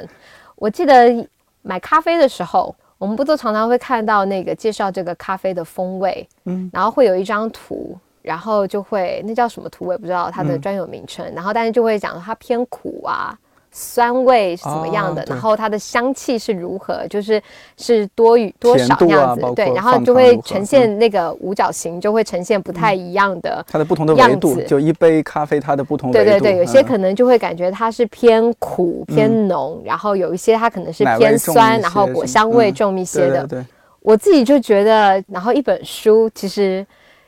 [0.55, 1.27] 我记得
[1.61, 13.37] 买咖啡的时候，我们不都常常会看到那个介绍这个咖啡的风味，嗯，然后会有一张图，然后就会那叫什么图我也不知道它的嗯专有名称，然后但是就会讲它偏苦啊。
[13.79, 15.23] 酸味是怎么样的？
[15.27, 17.05] 然后它的香气是如何？
[17.07, 17.39] 就是
[17.77, 32.73] 是多与多少那样子，对，然后就会呈现那个五角形，就会呈现不太一样的它的不同的样维度，子就一杯咖啡它的不同维度，对对对，有些嗯可能就会感觉它是偏苦、偏浓，然后有一些它可能是偏酸，然后果香味嗯。
[32.73, 33.45] 重一些的。
[33.45, 33.65] 对对对，
[34.01, 36.85] 我自己就觉得，然后一本书其实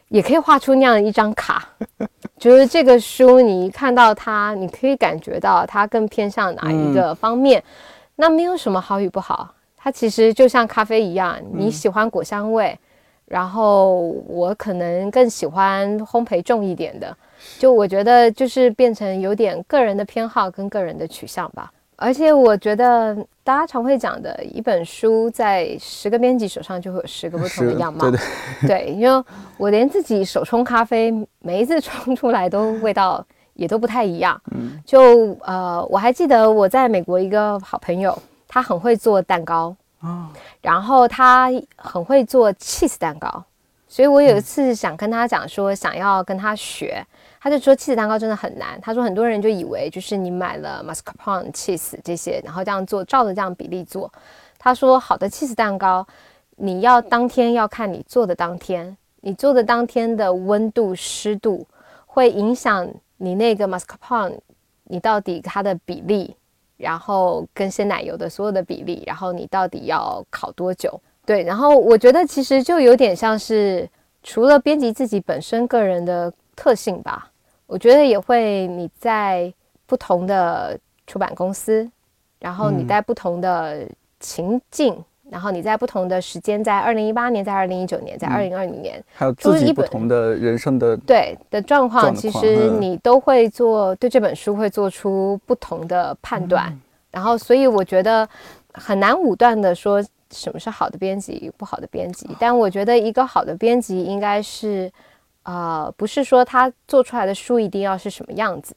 [0.09, 1.67] 也可以画出那样一张卡，
[2.37, 7.63] 就是这个书你一看到它，你可以感觉到它更偏向哪一个方面。
[8.15, 12.77] 那没有什么好与不好，它其实就像咖啡一样，你喜欢果香味。
[13.25, 17.15] 然后我可能更喜欢烘焙重一点的，
[17.59, 21.71] 就我觉得就是变成有点个人的偏好跟个人的取向吧。
[21.95, 23.15] 而且我觉得
[23.49, 28.01] 大家常会讲的，一本书在十个编辑手上就会有十个不同的样貌。
[28.11, 28.19] 对
[28.61, 29.25] 对， 对，因为
[29.57, 34.39] 我连自己手冲咖啡，每一次冲出来都味道也都不太一样。
[34.51, 38.15] 嗯，就呃，我还记得我在美国一个好朋友，
[38.47, 40.27] 他很会做蛋糕，哦，
[40.61, 43.43] 然后他很会做 cheese 蛋糕。
[43.87, 47.03] 所以我有一次想跟他讲说，想要跟他学，
[47.41, 48.79] 他就说 cheese 蛋糕真的很难。
[48.81, 54.11] 他说很多人就以为就是你买了 mascarpone cheese 这些，然后这样做，照着这样比例做。
[54.57, 56.05] 他说好的 cheese 蛋糕，
[56.57, 61.65] 你要当天要看你做的当天，你做的当天的温度湿度
[62.05, 64.37] 会影响你那个 mascarpone，
[64.83, 66.35] 你到底它的比例，
[66.75, 70.99] 然后跟鲜奶油的所有的比例，然后你到底要烤多久？
[71.25, 73.87] 对，然后我觉得其实就有点像是
[74.23, 77.31] 除了编辑自己本身个人的特性吧，
[77.65, 79.51] 我觉得也会你在
[79.85, 81.89] 不同的出版公司，
[82.37, 83.87] 然后你在不同的
[84.19, 96.77] 情境，然后你在不同的时间，在二零一八年，在二零一九年，在二零二零年，还有自己不同的人生的对的状况，其实你都会做对这本书会做出不同的判断，
[97.09, 98.27] 然后所以我觉得
[98.73, 100.03] 很难武断的说。
[100.31, 102.29] 什么是好的编辑，不好的编辑？
[102.39, 104.87] 但我觉得一个好的编辑应该是，
[105.49, 108.75] 呃，不是说他做出来的书一定要是什么样子，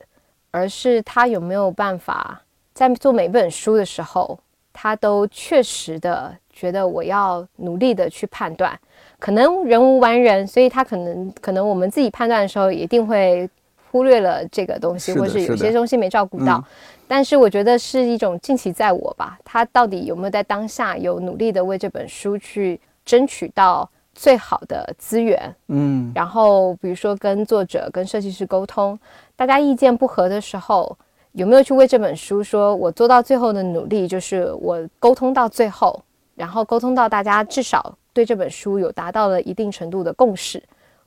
[0.51, 2.41] 而是他有没有办法
[2.73, 4.39] 在做每本书的时候，
[4.73, 8.73] 他都确实的觉得我要努力的去判断。
[9.19, 13.47] 可能人无完人，所以他可能可能我们自己判断的时候，一定会
[13.91, 16.65] 忽略了这个东西，或是有些东西没照顾到。
[17.07, 25.55] 但是我觉得是一种尽其在我吧，他到底有没有在当下有努力的为这本书去争取到最好的资源？
[25.69, 28.99] 嗯，然后比如说跟作者、跟设计师沟通，
[29.35, 30.97] 大家意见不合的时候，
[31.33, 36.03] 有没有去为这本书说，我做到最后的努力就是我沟通到最后，
[36.35, 40.63] 然后沟通到大家至少对这本书有达到了一定程度的共识。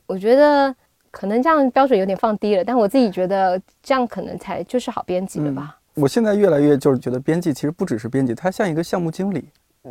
[0.07, 0.75] 我觉得
[1.11, 5.77] 可能这样标准有点放低了，但我自己觉得这样可能才就是好编辑了吧。
[5.93, 9.47] 我现在越来越就是觉得编辑其实不只是编辑，他像一个项目经理，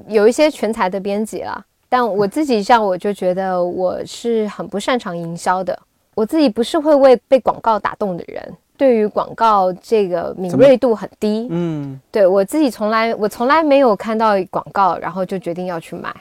[0.09, 1.65] 有一些全才的编辑啦。
[1.95, 5.79] 但我自己像我就觉得我是很不擅长营销的，
[6.17, 11.47] 我自己不是会为被广告打动的人，对于广告这个敏锐度很低。
[11.51, 16.13] 嗯，对我自己从来我从来没有看到广告，然后就决定要去买，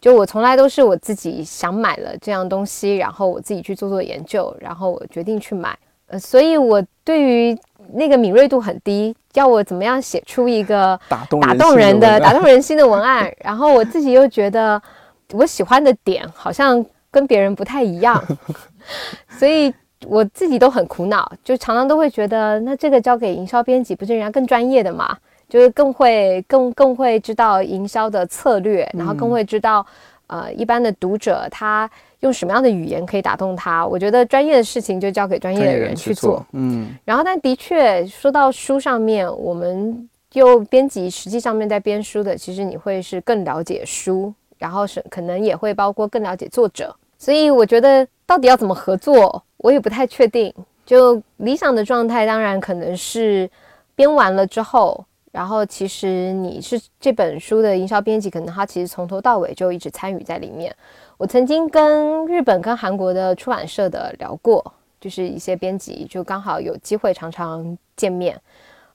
[0.00, 5.76] 就我从来都是我自己想买了这样东西，然后我自己去做做研究，然后我决定去买。
[6.06, 7.58] 呃，所以我对于
[7.94, 13.28] 那个敏锐度很低，要我怎么样写出一个打动打动人的、打动人心的文案？
[13.40, 14.80] 然后我自己又觉得
[15.32, 18.22] 我喜欢的点好像跟别人不太一样，
[19.38, 19.72] 所以
[20.06, 25.16] 我自己都很苦恼，就常常都会觉得，那这个交给营销编辑不是人家更专业的嘛？
[25.48, 29.84] 就是更会、更更会知道营销的策略，然后更会知道
[30.28, 31.90] 呃一般的读者他。
[32.20, 33.86] 用什么样的语言可以打动他？
[33.86, 36.44] 我觉得专业的事情就交给专业的人去做。
[36.52, 46.94] 嗯，然后但的确说到书上面，我们又编辑实际上面在编书的，其实你会是更了解书，然后是可能也会包括更了解作者。
[47.18, 50.54] 所以我觉得到底要怎么合作，我也不太确定。
[50.86, 53.50] 就理想的状态，当然可能是
[53.94, 60.74] 编完了之后，然后其实你是这本书的营销编辑，可能他其实从头到尾就一直参与在里面。
[61.16, 68.40] 我曾经跟日本、跟韩国的出版社的聊过，就是一些编辑，就刚好有机会常常见面。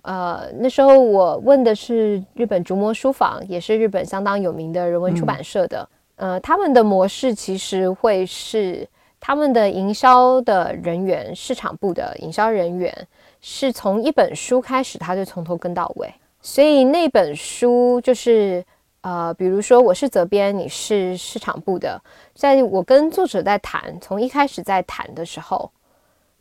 [0.06, 5.88] 呃，那时候我问的是日本竹魔书房，也是日本相当有名的人文出版社的。
[6.16, 8.88] 呃，他们的模式其实会是
[9.20, 12.96] 他们的营销的人员、市场部的营销人员，
[13.42, 18.64] 是从一本书开始，他就从头跟到尾，所以那本书就是。
[19.08, 22.02] 呃，比如说我是责编，你是市场部的，
[22.34, 25.70] 在我跟作者在谈，从一开始在谈的时候，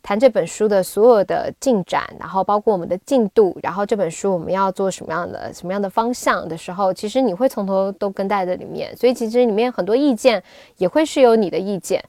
[0.05, 10.43] 谈这本书的所有的进展，然后包括我们的进度，然后这本书我们要做什么样的什么样的方向的时候，其实你会从头都跟在这里面，所以其实里面很多意见
[10.77, 12.05] 也会是有你的意见，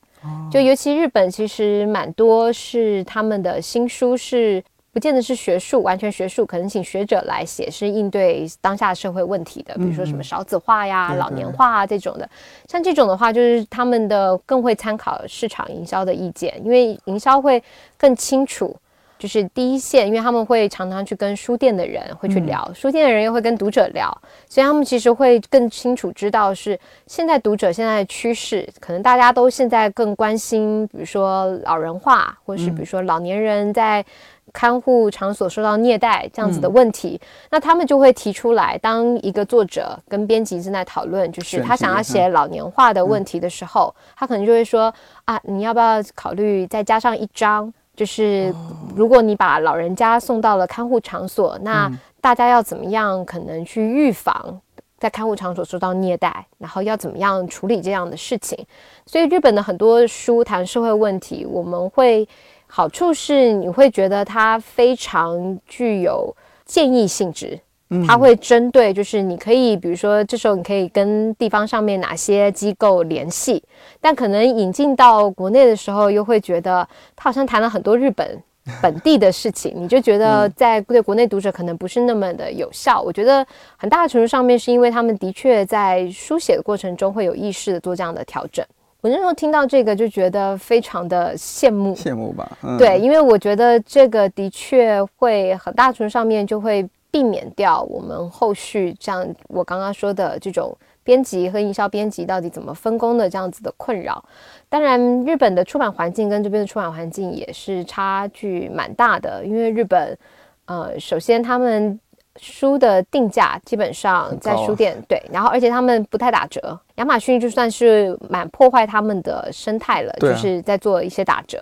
[0.52, 4.62] 就尤其日本其实蛮多是他们的新书是。
[4.96, 12.30] 不见得是学术，完全学术，可能请学者来写，是应对当下社会问题的，比如说什么少子化呀、老年化啊这种的。
[12.70, 17.62] 像这种的话，就是他们的更会参考市场营销的意见，因为营销会
[17.98, 18.74] 更清楚，
[19.20, 24.10] 就是第一线，因为他们会常常去跟书店的人会去聊，书店的人又会跟读者聊，
[24.48, 34.06] 所以他们其实会更清楚知道是现在读者现在的趋势，可能大家都现在更关心，比如说老人化，或是比如说老年人在。
[34.54, 37.20] 看护场所受到虐待这样子的问题，
[37.50, 38.78] 那他们就会提出来。
[38.78, 44.94] 当一个作者跟编辑正在讨论，就是他想要写老年化的问题的时候，他可能就会说：
[45.26, 47.74] 啊，你要不要考虑再加上一章？
[47.96, 48.54] 就是
[48.96, 51.90] 如果你把老人家送到了看护场所，那
[52.20, 54.62] 大家要怎么样可能去预防？
[54.98, 58.58] 在看护场所受到虐待，然后要怎么样处理这样的事情。
[59.06, 62.28] 所以日本的很多书谈社会问题，我们会
[62.76, 67.58] 好处是你会觉得它非常具有建议性质。
[68.06, 73.64] 它会针对，就是你可以，比如说，这时候你可以跟地方上面哪些机构联系，
[74.02, 78.44] 但可能引进到国内的时候，又会觉得他好像谈了很多日本
[78.82, 83.02] 本地的事情，你就觉得在对国内读者可能不是那么的有效。
[83.02, 83.46] 我觉得
[83.78, 88.66] 很大的程度上面是因为他们的确在书写的过程中会有意识的做这样的调整。
[89.06, 92.58] 我那时候听到这个就觉得非常的羡慕，羡慕吧？
[92.80, 96.88] 对，因为我觉得这个的确会很大程度上面就会。
[97.12, 104.22] 避免掉我们后续像我刚刚说的这种编辑和营销编辑到底怎么分工的这样子的困扰。
[104.68, 109.46] 当然，日本的出版环境跟这边的出版环境也是差距蛮大的。
[109.46, 110.18] 因为日本，
[110.66, 111.98] 呃，首先他们
[112.40, 116.78] 书的定价基本上在书店对，然后而且他们不太打折。
[116.96, 121.62] 亚马逊就算是蛮破坏他们的生态了，就是在做一些打折。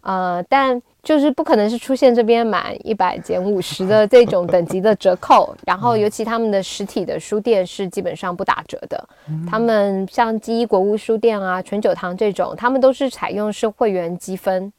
[0.00, 9.08] 呃，但就是不可能是出现这边满一百减五十的这种 等级的折扣，然后尤其他们的实体的书店是基本上不打折的。
[9.50, 14.72] 他们像基一国务书店啊、纯酒堂这种，他们都是采用是会员积分，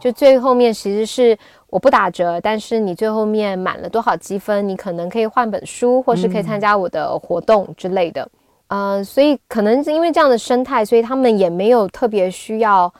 [0.00, 1.36] 就最后面其实是
[1.68, 8.28] 我不打折，但是你最后面满了多少积分，你可能可以换本书，或是可以参加我的活动之类的。
[8.68, 12.92] 呃，所以可能是因为这样的生态，所以他们也没有特别需要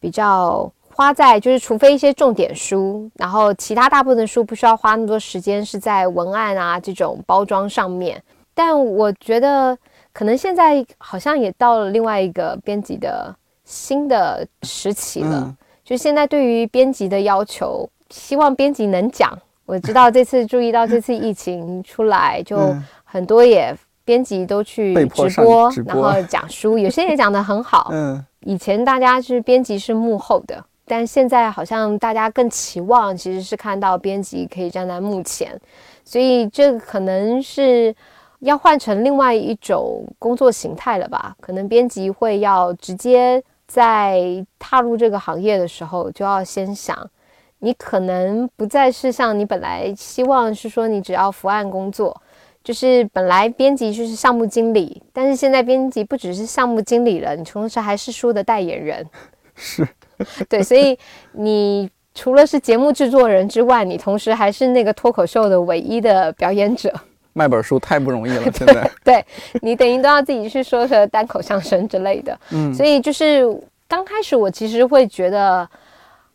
[0.00, 0.70] 比较。
[0.98, 8.22] 花在就是，除非一些重点书，然后其他大部分的书不需要花那么多时间，是在文案啊这种包装上面。
[8.54, 9.76] 但我觉得
[10.14, 15.54] 可能现在好像也到了另外一个编辑的新的时期了，
[15.86, 19.32] 就现在对于编辑的要求，希望编辑能讲。
[19.66, 22.74] 我知道这次注意到这次疫情出来，就
[23.04, 23.72] 很多也
[24.04, 27.90] 编辑都去直播，然后讲书，有些也讲得很好。
[27.94, 30.60] 嗯，以前大家是编辑是幕后的。
[30.88, 35.56] 但现在好像大家更期望，其实是看到编辑可以站在幕前，
[36.04, 37.94] 所以这可能是
[38.40, 41.36] 要换成另外一种工作形态了吧？
[41.40, 47.10] 可能编辑会要直接在踏入这个行业的时候，就要先想，
[47.58, 52.20] 你可能不再是像你本来希望是说你只要伏案工作，
[52.62, 59.06] 就是本来编辑就是项目经理，但是现在编辑不只是项目经理了，你同时还是书的代言人，
[59.54, 59.86] 是。
[60.48, 60.98] 对，所以
[61.32, 66.90] 你除了是节目制作人之外，你同时还是那个脱口秀的唯一的表演者。
[67.36, 68.90] 卖本书太不容易了， 现在。
[69.04, 69.24] 对
[69.60, 72.36] 你等于都要自己去说说单口相声之类的。
[72.50, 73.44] 嗯，所以就是
[73.86, 75.68] 刚开始我其实会觉得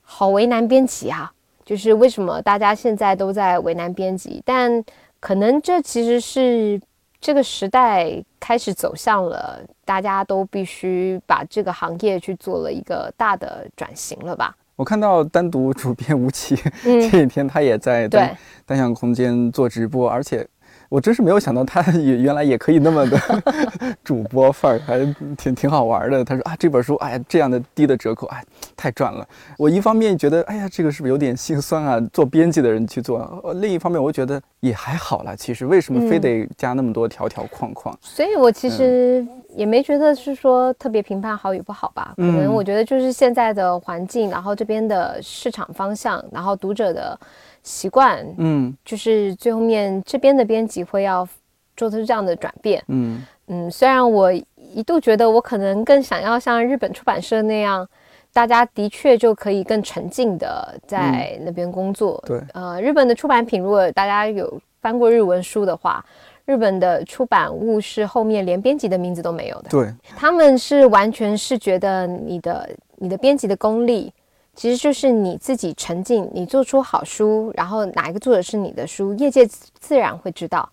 [0.02, 1.32] 好为难编辑啊，
[1.66, 4.42] 就是为什么大家现在都在为难编辑？
[4.46, 4.84] 但
[5.20, 6.80] 可能这其实是。
[7.24, 14.56] 这个时代开始走向了，大家都必须把这个行业去做了一个大的转型了吧？
[14.76, 18.36] 我看到单独主编吴奇这几天他也在单
[18.66, 20.44] 单向空间做直播，而且。
[20.92, 23.18] 我真是没有想到，他也原来也可以那么的
[24.04, 25.00] 主播范儿，还
[25.38, 26.22] 挺挺好玩的。
[26.22, 28.44] 他说啊，这本书，哎呀，这样的低的折扣，哎，
[28.76, 29.26] 太赚了。
[29.58, 31.98] 我一方面觉得，哎呀，这个是不是有点心酸啊？
[32.12, 33.42] 做编辑的人去做。
[33.62, 35.34] 另一方面，我觉得也还好了。
[35.34, 37.98] 其实为什么非得加那么多条条框框？
[38.02, 39.26] 所以我其实
[39.56, 42.14] 也没觉得是说特别评判好与不好吧。
[42.18, 47.18] 可能我觉得就是现在的环境，然后这边的市场方向，然后读者的。
[47.64, 51.28] 习惯，嗯，就是最后面这边的编辑会要
[51.76, 53.70] 做出这样的转变，嗯嗯。
[53.70, 57.88] 虽然我一度觉得我可能更想要像日本出版社那样，
[58.34, 62.24] 大家的确就可以更沉浸的在那边工作。
[62.26, 66.04] 对，呃，日本的出版品，如果大家有翻过日文书的话，
[66.46, 69.70] 日本的出版物是后面连编辑的名字都没有的。
[69.70, 74.12] 对，他们是完全是觉得你的你的编辑的功力。
[74.54, 79.48] 其实就是你自己沉浸，你做出好书，然后哪一个作者是你的书，业界
[79.80, 80.68] 自然会知道。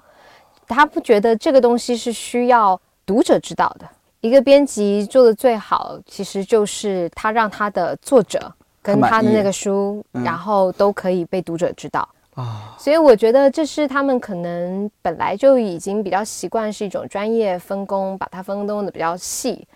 [0.67, 3.89] 他不觉得这个东西是需要读者知道的。
[4.21, 8.53] 一个编辑做的最好，其实就是他让他的作者
[8.83, 12.75] 跟他的那个书，然后都可以被读者知道啊。
[12.77, 19.67] 所以我觉得这是他们可能本来就已经比较习惯是一种专业分工，把它分工的比较细。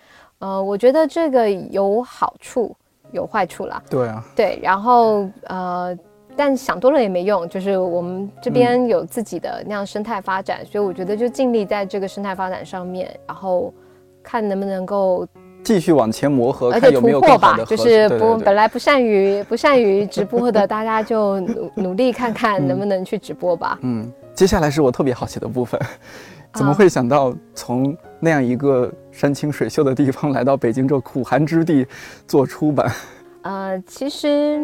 [0.41, 2.77] 呃，我觉得这个有好处。
[3.13, 5.97] 有坏处啦，对啊，对，然后呃，
[6.37, 13.73] 但想多了也没用，就是我们这边有自己的那样生态发展，所以我觉得就尽力在这个生态发展上面，然后
[14.23, 15.27] 看能不能够
[15.63, 23.79] 继续往前磨合，而且突破吧，就是不本来不善于不善于直播的， 大家就努努力看看能不能去直播吧。
[23.83, 25.81] 嗯，接下来是我特别好奇的部分。
[26.55, 31.87] 怎么会想到从那样一个山清水秀的地方来到北京这苦寒之地
[32.27, 32.91] 做出版？
[33.43, 34.59] 呃，其实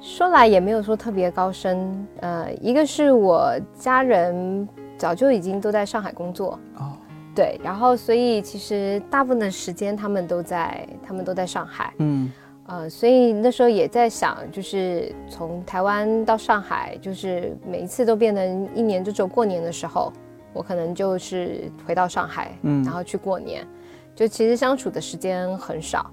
[0.00, 2.06] 说来也没有说特别高深。
[2.20, 4.68] 呃，一个是我家人
[4.98, 6.92] 早就已经都在上海工作哦，
[7.34, 11.92] 对，然后所以其实大部分的时间他们都在，他们都在上海。
[11.98, 12.32] 嗯，
[12.66, 20.10] 呃，所以那时候也在想，就是从台湾到上海，就是每一次都变成一年就只有过年的时候，
[20.54, 23.66] 我可能就是回到上海，嗯，然后去过年，
[24.14, 26.10] 就其实相处的时间很少。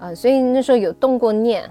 [0.00, 1.68] 呃，所以那时候有动过念，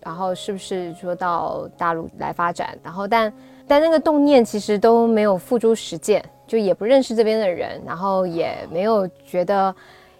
[0.00, 2.78] 然后是不是说到大陆来发展？
[2.82, 3.32] 然后但
[3.66, 9.74] 但那个动念其实都没有付诸实践，就也不认识这边的人，然后也没有觉得，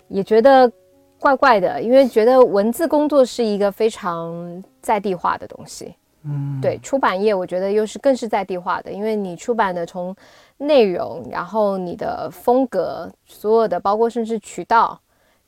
[0.09, 0.70] 也觉得
[1.18, 5.95] 怪怪的，因为觉得文字工作是一个非常在地化的东西。
[6.24, 10.16] 嗯，对，出版业我觉得又是更是在地化的，因为你出版的从
[10.59, 15.00] 内容，然后你的风格，所有的包括甚至渠道。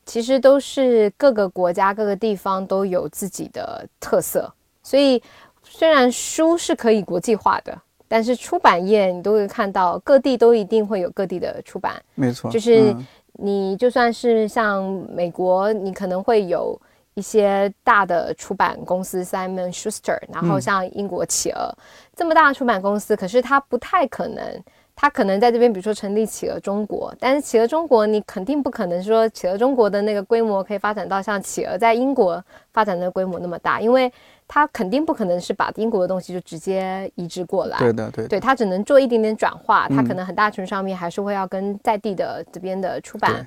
[0.05, 4.49] 其实都是各个国家、各个地方都有自己的特色，
[4.81, 5.21] 所以
[5.63, 7.77] 虽然书是可以国际化的，
[8.07, 12.01] 但是出版业你都会看到各地都一定会有各地的出版。
[12.15, 12.95] 没错，就是
[13.33, 14.81] 你就算是像
[15.13, 16.79] 美国，你可能会有
[17.15, 21.69] 一些大的出版公司，Simon Schuster，然后像英国企鹅
[22.15, 24.63] 这么大的出版公司，可是它不太可能。
[24.99, 32.43] 他可能在这边，比如说成立企鹅中国，但是企鹅中国你肯定不可能说企鹅中国的那个规模可以发展到像企鹅在英国
[32.73, 34.11] 发展的规模那么大，因为
[34.47, 37.77] 它肯定不可能是把英国的东西就直接移植过来。
[37.77, 43.45] 对的，对，对，它只能做一点点转化，它可能很大程度上面还是会要跟在地的这边的出版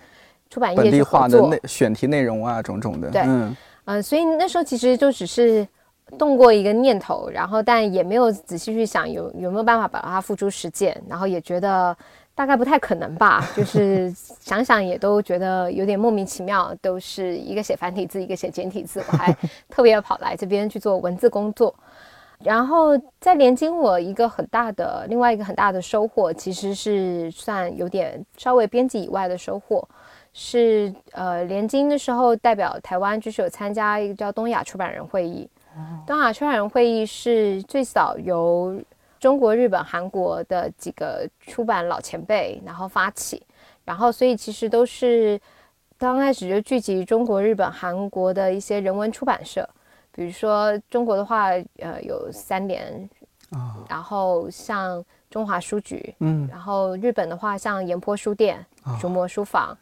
[0.48, 3.10] 出版业去合作，选题内容啊，种种的。
[3.10, 5.66] 对，嗯，呃，所以那时候其实就只是。
[6.18, 11.96] 动过一个念头，然后但也没有仔细去想有有没有办法把它付诸实践，然后也觉得
[12.34, 19.34] 大概不太可能吧， 就是想想也都觉得有点莫名其妙，都是一个写繁体字，一个写简体字，我还
[19.68, 21.74] 特别跑来这边去做文字工作，
[22.42, 29.86] 然后在连经我一个很大的另外一个很大的收获，其实是算有点稍微编辑以外的收获，
[30.32, 35.48] 是呃连经的时候代表台湾就是有参加一个叫东亚出版人会议。
[36.06, 38.80] 东亚出版人会议是最早由
[39.18, 43.42] 中国、日本、韩国的几个出版老前辈然后发起，
[43.84, 44.68] 然后所以其实。
[44.68, 45.38] 都是
[45.98, 49.68] 刚开始就聚集中国、日本、韩国的一些人文出版社，
[50.12, 53.08] 比如说中国的话，呃，有三联
[53.88, 58.64] 然后像中华书局，嗯，然后日本的话像岩坡书店、
[59.00, 59.76] 竹墨书房，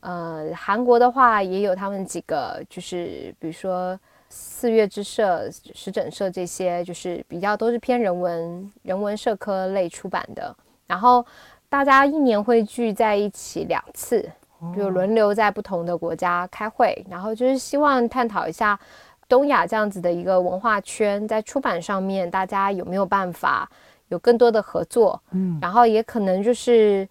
[0.00, 3.98] 呃，韩国的话也有他们几个，就是比如说。
[4.30, 10.56] 四月之社、时整社这些，就是比较都是偏人文、人文社科类出版的。
[10.86, 11.24] 然后
[11.68, 14.24] 大家一年会聚在一起两次，
[14.76, 18.78] 就轮流在不同的国家开会，然后就是希望探讨一下
[19.28, 23.68] 东亚这样子的一个文化圈，在出版上面大家有没有办法
[24.08, 25.20] 有更多的合作。
[25.32, 27.08] 嗯，然后也可能就是，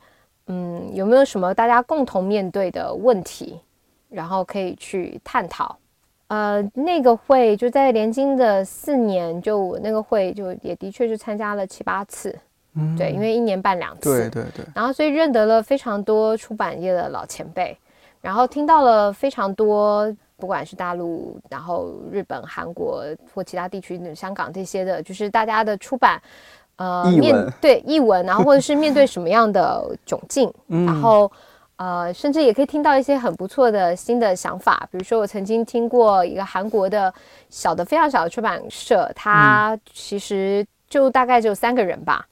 [0.47, 3.59] 嗯，有没有什么大家共同面对的问题，
[4.09, 5.77] 然后可以去探讨。
[6.29, 12.33] 呃，那个会就在连经的四年，就我那个会就也的确是参加了七八次，
[12.75, 17.75] 嗯，对，因为一年办两次，对对对，然后所以认得了非常多出版业的老前辈，
[18.21, 23.03] 然后听到了非常多，不管是大陆，然后日本、韩国
[23.33, 26.21] 或其他地区，香港这些的，就是大家的出版，
[26.75, 31.31] 呃，面对译文，然后或者是面对什么样的窘境，然后。
[31.79, 37.13] 呃，甚至也可以听到一些很不错的新的想法，比如说我曾经听过一个韩国的
[37.49, 42.27] 小的非常小的出版社，它其实就大概只有三个人吧，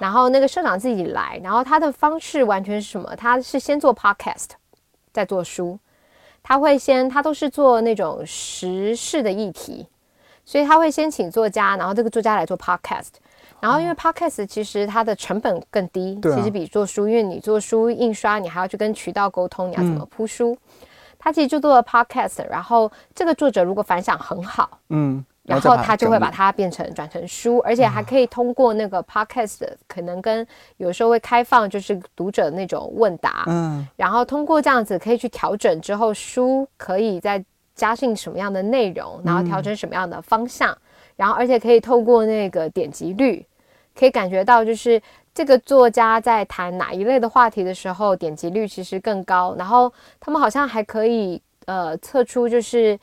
[0.00, 3.14] 然后那个社长自己来，然后他的方式完全是什么？
[3.14, 4.48] 他是先做 podcast，
[5.12, 5.78] 再做书，
[6.42, 9.86] 他会先他都是做那种时事的议题，
[10.46, 13.10] 所以他会先请作家，然后这个作家来做 podcast。
[13.60, 20.56] 然后，因为 podcast 其实它的成本更低，其实比做书，因为你做书印刷，你还要去跟渠道沟通，你要怎么铺书。
[21.18, 30.46] 他其实就做了 podcast，然后这个作者如果反响很好，嗯，然后他就会把它变成转成书，而且还可以通过那个 podcast，可能跟
[30.76, 37.44] 有时候会开放就是读者那种问答，嗯，然后通过这样子可以去调整之后书可以再
[37.74, 40.76] 加进什么样的内容，然后调整什么样的方向。
[41.16, 43.44] 然后，而且可以透过那个点击率，
[43.98, 45.02] 可以感觉到，就是
[45.34, 49.56] 这个作家在谈哪一类的话题的时候，点击率其实更高。
[49.58, 52.96] 然后他们好像还可以呃测出，就是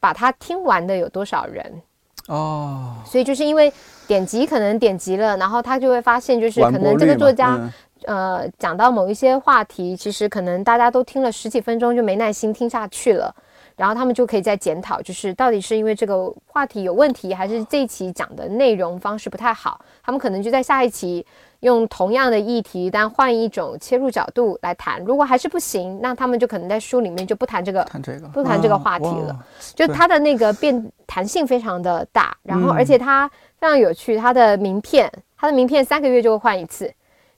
[0.00, 1.82] 把它听完的有多少人
[2.28, 2.94] 哦。
[3.04, 3.70] 所以就是因为
[4.06, 7.60] 点击可能点击了，然后他就会发现，就是可能这个作家
[8.06, 13.34] 呃讲到某一些话题，其实可能大家都听了十几分钟就没耐心听下去了。
[13.76, 19.80] 然后他们就可以再检讨，就是到底是因为这个话题有问题，还是这一期讲的内容方式不太好。
[20.02, 21.24] 他们可能就在下一期
[21.60, 24.98] 用同样的议题，但换一种切入角度来谈。
[25.04, 29.44] 如果还是不行，那他们就可能在书里面就不谈这个，谈这个，不谈这个话题了。
[29.74, 33.28] 就它的那个变弹性非常的大，然后而且它
[33.60, 34.16] 非常有趣。
[34.16, 36.90] 它的名片，它的名片三个月就会换一次。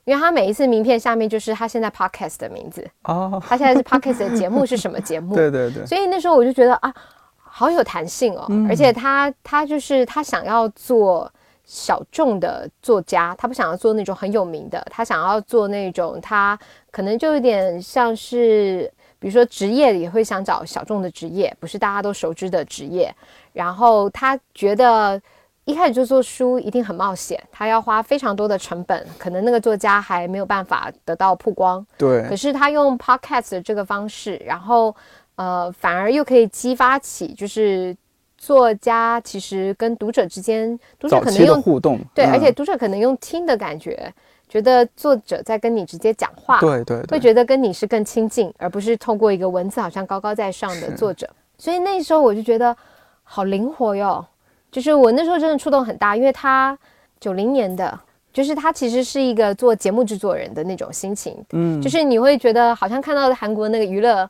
[0.09, 5.35] 因为他每一次名片下面就是他现在 podcast 的名字哦，他现在是 podcast 的节目是什么节目？
[5.37, 5.85] 对对对。
[5.85, 6.91] 所以那时候我就觉得啊，
[7.37, 11.31] 好有弹性哦，而且他他就是他想要做
[11.63, 16.57] 小众的作家，他不想要做那种很有名的，他想要做那种他
[16.89, 23.13] 可能就有点像是，比如说职业也会想找小众的职业，不是大家都熟知的职业，
[23.53, 25.21] 然后他觉得。
[25.69, 31.85] 一开始就做书一定很冒险，他要花非常多的成本，可能那个作家还没有办法得到曝光。
[31.95, 32.27] 对。
[32.27, 34.95] 可是他用 podcast 的这个方式，然后
[35.35, 37.95] 呃，反而又可以激发起，就是
[38.35, 44.11] 作家其实跟读者之间，读者可能用互动，对，而且读者可能用听的感觉，
[44.49, 51.29] 觉得作者在跟你直接讲话，对对，会觉得跟你是更亲近，而不是透过一个文字好像高高在上的作者。
[51.59, 52.75] 所以那时候我就觉得
[53.23, 54.25] 好灵活哟。
[54.71, 56.77] 就是我那时候真的触动很大，因为他
[57.19, 57.99] 九零年的，
[58.31, 64.29] 就是他其实是一个做节目制作人的那种心情，嗯，就是你会觉得好像看到韩国那个娱乐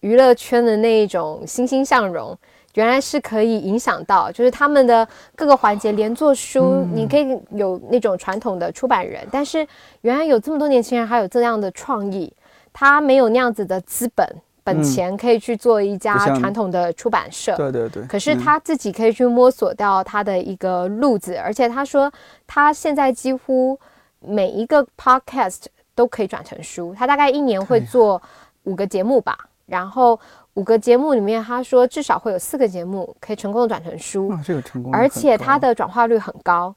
[0.00, 2.36] 娱乐圈的那一种欣欣向荣，
[2.74, 9.66] 原来是可以影响到，就是他们的各个环节，连做书，你可以有那种传统的出版人，但是
[10.02, 12.32] 原来有这么多年轻人还有这样的创意，
[12.72, 14.26] 他没有那样子的资本。
[14.64, 18.04] 本钱可以去做一家传统的出版社，对对对。
[18.04, 22.12] 可是他自己可以去摸索到他的一个路子，而且他说
[22.46, 23.76] 他现在几乎
[24.20, 25.64] 每一个 podcast
[25.96, 26.94] 都可以转成书。
[26.96, 28.22] 他大概一年会做
[28.62, 29.36] 五个节目吧，
[29.66, 30.18] 然后
[30.54, 34.32] 五个节目里面，他说至少会有四个节目可以成功的转成书。
[34.44, 36.72] 这个成功，而且他的转化率很高，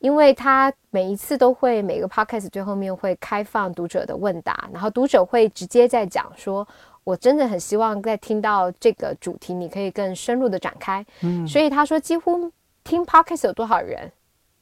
[0.00, 6.66] 因为他每一次都会每个 podcast 最后面会开放读者的问答，然后读者会直接在讲说。
[7.08, 11.02] 我真的很希望在听到这个主题，你可以更深入的展开。
[11.22, 12.52] 嗯，所以他说，几乎
[12.84, 14.12] 听 podcast 有多少人，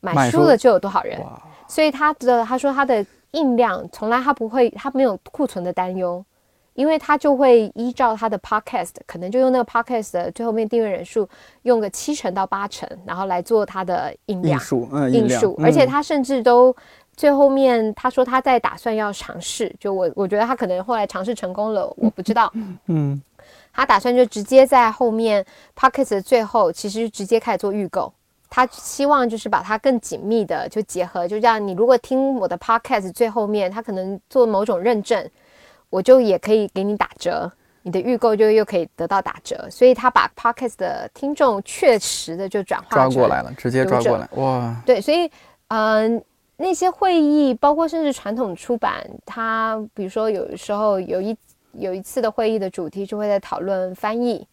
[0.00, 1.20] 买书的就有多少人。
[1.66, 6.24] 所以他的他说他的印量从来他不会，他没有库存的担忧，
[6.74, 11.28] 因为他就会依照他的 podcast，可能就用那个 podcast 的最后面订阅人数，
[11.62, 14.60] 用个七成到八成，然后来做他的印量。
[14.92, 16.72] 嗯，印数，而且他甚至都。
[17.16, 22.52] 最后面，他说他在打算要尝试，就我我觉得他可能后来尝试成功了，我不知道。
[22.88, 23.20] 嗯，
[23.72, 25.42] 他打算就直接在后面
[25.74, 28.12] pockets 的最后，其实直接开始做预购。
[28.50, 31.66] 他希望就是把它更紧密的就结合，就这样。
[31.66, 35.28] 你如果听我的 pockets 最后面，他可能做某种认证，
[35.88, 37.50] 我就也可以给你打折，
[37.82, 39.66] 你的预购就又可以得到打折。
[39.70, 44.76] 所以他把 pockets 的听众确实的就转化抓过来了，直接抓过来，哇！
[44.84, 45.30] 对，所以
[45.68, 46.22] 嗯。
[46.58, 51.36] 那些会议，包括甚至传统出版，它比如说有时候有一
[51.72, 54.46] 有一次的会议的主题就会在讨论翻译，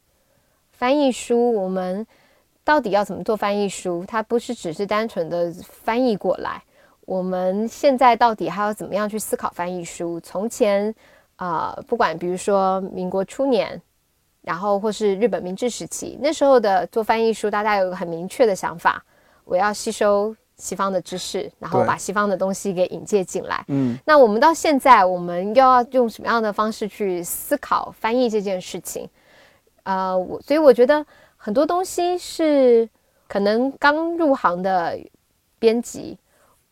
[0.73, 2.05] 翻译书我们
[2.65, 4.03] 到底要怎么做翻译书？
[4.05, 6.61] 它不是只是单纯的翻译过来，
[7.05, 10.19] 我们现在到底还要怎么样去思考翻译书？
[10.19, 10.93] 从前
[11.37, 13.81] 啊，不管比如说民国初年，
[14.41, 19.01] 然后或是日本明治时期，那时候的做翻译书，大家有个很明确的想法，
[19.45, 20.35] 我要吸收。
[20.57, 23.63] 西方的知识，然后把西方的东西给引介进来。
[23.67, 29.09] 嗯，那我们到现在，我们又要用什么样的方式去思考翻译这件事情？
[29.83, 32.87] 呃，我所以我觉得很多东西是
[33.27, 34.97] 可能刚入行的
[35.57, 36.17] 编辑，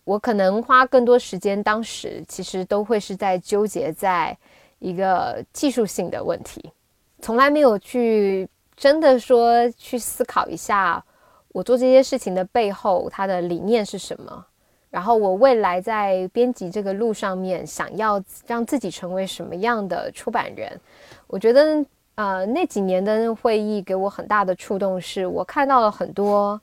[0.04, 4.38] 我可能花更多时间，当时其实都会是在纠结在
[4.80, 6.72] 一个技术性的问题，
[7.20, 11.04] 从来没有去真的说去思考一下。
[11.54, 14.46] 我做这些事情的背后，它的理念是什么？
[14.90, 20.80] 然后我未来在编辑这个路上面，想要让自己成为什么样的出版人？
[21.28, 21.86] 我觉得，
[22.16, 26.60] 呃，那几年的会议给我很大的触动，是我看到了很多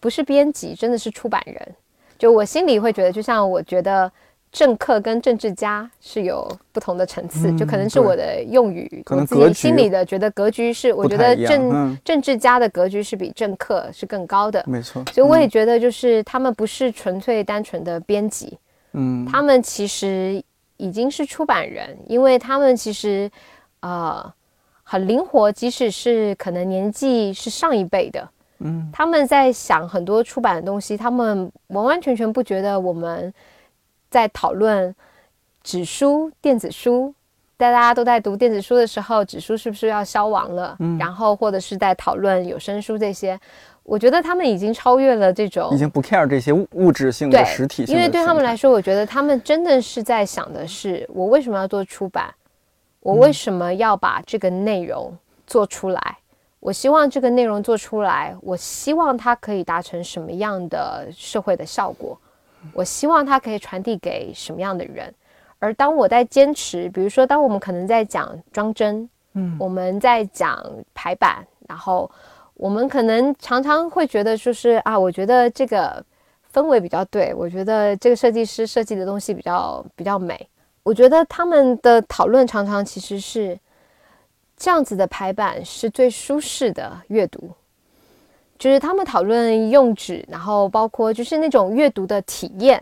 [0.00, 1.74] 不是编辑，真的是出版人。
[2.18, 4.10] 就我心里会觉得，就像我觉得。
[4.52, 15.02] 政客跟政治家是有不同的层次，就可能是我的用语，我自己心里的觉得格局是，我觉得政政治家的格局是比政客是更高的，没错。
[15.10, 18.58] 所以我也觉得，就是他们不是纯粹单纯的编辑，
[18.92, 20.44] 嗯，他们其实
[20.76, 23.30] 已经是出版人，因为他们其实
[23.80, 24.30] 呃
[24.82, 28.28] 很灵活，即使是可能年纪是上一辈的，
[28.58, 33.32] 嗯，他们在想很多出版的东西，他们完完全全不觉得我们。
[34.12, 34.94] 在讨论
[35.62, 37.14] 纸书、电子书，
[37.56, 40.76] 在大家都在读电子书的时候，纸书是不是要消亡了？
[40.80, 43.40] 嗯，然后或者是在讨论有声书这些，
[43.84, 47.96] 我觉得他们已经超越了这种，已经不 care 这些物物质性的实体性。
[47.96, 52.34] 因为对他们来说，我觉得他们真的是在想的是，我为什么要做出版？
[53.00, 56.18] 我为什么要把这个内容做出来？
[56.60, 62.16] 我希望这个内容做出来，我希望它可以达成什么样的社会的效果？
[62.72, 65.14] 我希望它可以传递给什么样的人？
[65.58, 72.10] 而当我在坚持，比如说，当我们可能在讲装帧，嗯，我们在讲排版，然后
[72.54, 76.04] 我们可能常常会觉得，就是啊，我觉得这个
[76.52, 80.48] 氛围比较对，我觉得这个设计师设计的东西比较比较美。
[80.82, 83.58] 我觉得他们的讨论常常其实是。
[84.54, 87.50] 这样子的排版是最舒适的阅读，
[88.62, 92.80] 就是他们讨论用纸，然后包括就是那种阅读的体验。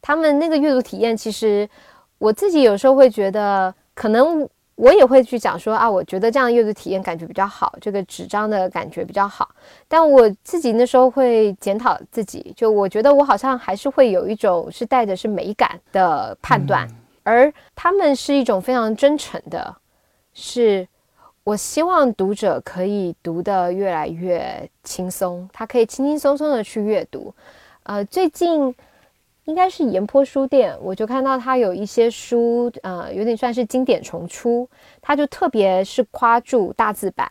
[0.00, 1.68] 他们那个阅读体验，其实
[2.16, 9.50] 我自己有时候会觉得，可能我也会去讲说啊，我觉得这样阅读体验感觉比较好，这个纸张的感觉比较好。
[9.86, 16.88] 但我自己那时候会检讨自己，就我觉得我好像还是会有一种是带着是美感的判断，
[17.24, 19.76] 而他们是一种非常真诚的，
[20.32, 20.88] 是。
[21.42, 27.34] 我希望读者可以读得越来越轻松，他可以轻轻松松的去阅读。
[27.84, 28.74] 呃，最近
[29.46, 34.68] 应该是盐坡书店，我就看到他有一些书，呃，有点算是经典重出，
[35.00, 37.28] 他就特别是夸注大字版。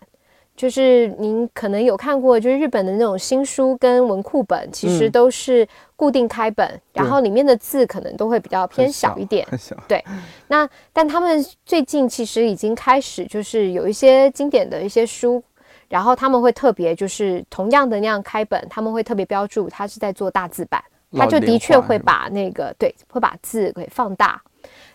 [0.60, 9.48] 就是您可能有看过，就是日本的那种新书跟文库本，其实都是固定开本，然后里面的字可能都会比较偏小一点。
[9.88, 10.04] 对，
[10.50, 15.42] 那但他们最近其实已经开始，就是有一些经典的一些书，
[15.88, 20.84] 然后他们会特别就是同样的那样开本，他们会特别标注他是在做大字版，
[21.14, 24.42] 他就的确会把那个对，会把字给放大。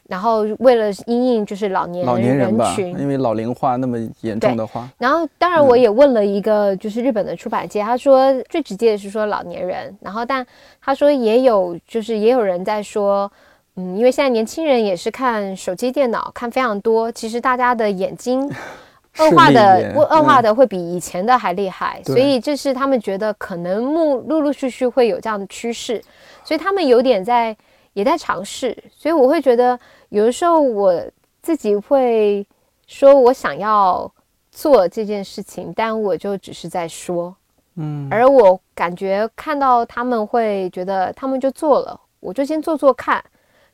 [0.07, 10.47] 然后为了因应就是老年老年人群，因为老龄化那么严重的话，然后当然我也问了一个就是日本的出版界，他说最直接的是说老年人，然后但
[10.83, 13.31] 他说也有就是也有人在说，
[13.77, 18.47] 嗯，因为现在年轻人也是看手机电脑看非常多，其实大家的眼睛
[19.19, 26.03] 恶化的恶化的会比以前的还厉害，所以这是他们觉得可能陆陆陆续续会有这样的趋势，
[26.45, 27.57] 所以他们有点在。
[27.95, 29.79] 也在尝试，所以我会觉得
[30.15, 30.95] 有的时候我
[31.43, 32.47] 自己会
[32.87, 34.09] 说我想要
[34.53, 37.35] 做这件事情，但我就只是在说，
[37.75, 43.23] 嗯，而我感觉看到他们会觉得他们就做了，我就先做做看，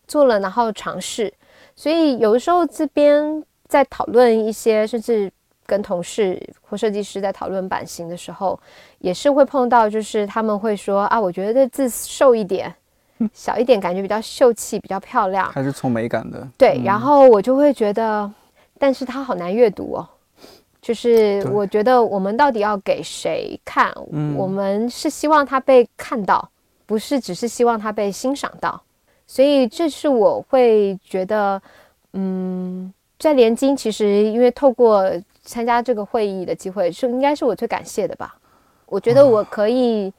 [0.08, 1.30] 做了然后尝试，
[1.76, 5.30] 所以有的时候这边在讨论一些，甚至
[5.66, 8.58] 跟同事或设计师在讨论版型的时候，
[9.00, 12.74] 也是会碰到，就是他们会说啊，我觉得这字瘦一点。
[13.34, 16.48] 小一点，感觉比较秀气，比较漂亮，还是从美感的。
[16.56, 18.30] 对，然后我就会觉得，
[18.78, 20.08] 但是它好难阅读哦。
[20.80, 23.92] 就是我觉得我们到底要给谁看？
[24.34, 26.48] 我们是希望它被看到，
[26.86, 28.80] 不是只是希望它被欣赏到。
[29.26, 31.60] 所以这是我会觉得，
[32.14, 35.04] 嗯，在连经其实因为透过
[35.42, 38.34] 参加这个会议的机会，是应该是我最感谢的吧。
[38.86, 40.10] 我觉得我可以。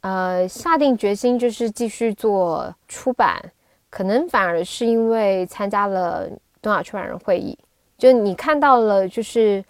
[0.00, 3.52] 呃，下定决心就是继续做出版，
[3.90, 6.28] 可能反而是因为参加了
[6.62, 7.58] 东亚出版人会议，
[7.98, 9.62] 就你看到了，就是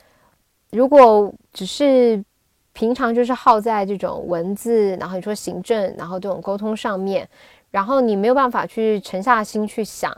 [0.71, 2.23] 如果只是
[2.75, 7.27] 平常就是耗在这种文字，然后你说行政，然后这种沟通上面，
[7.71, 10.15] 然后你没有办法去沉下心去想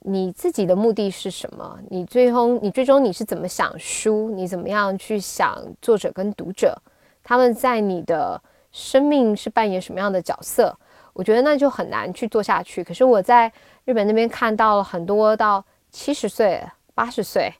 [0.00, 6.76] 你自己的目的是什么，你最终你最终你是怎么想书，你怎么样去想作者跟读者，
[7.22, 8.42] 他们在你的。
[8.74, 10.76] 生命是扮演什么样的角色？
[11.12, 12.82] 我觉得那就很难去做下去。
[12.82, 13.50] 可是我在
[13.84, 16.60] 日本那边看到了很多到七十岁、
[16.92, 17.54] 八十岁，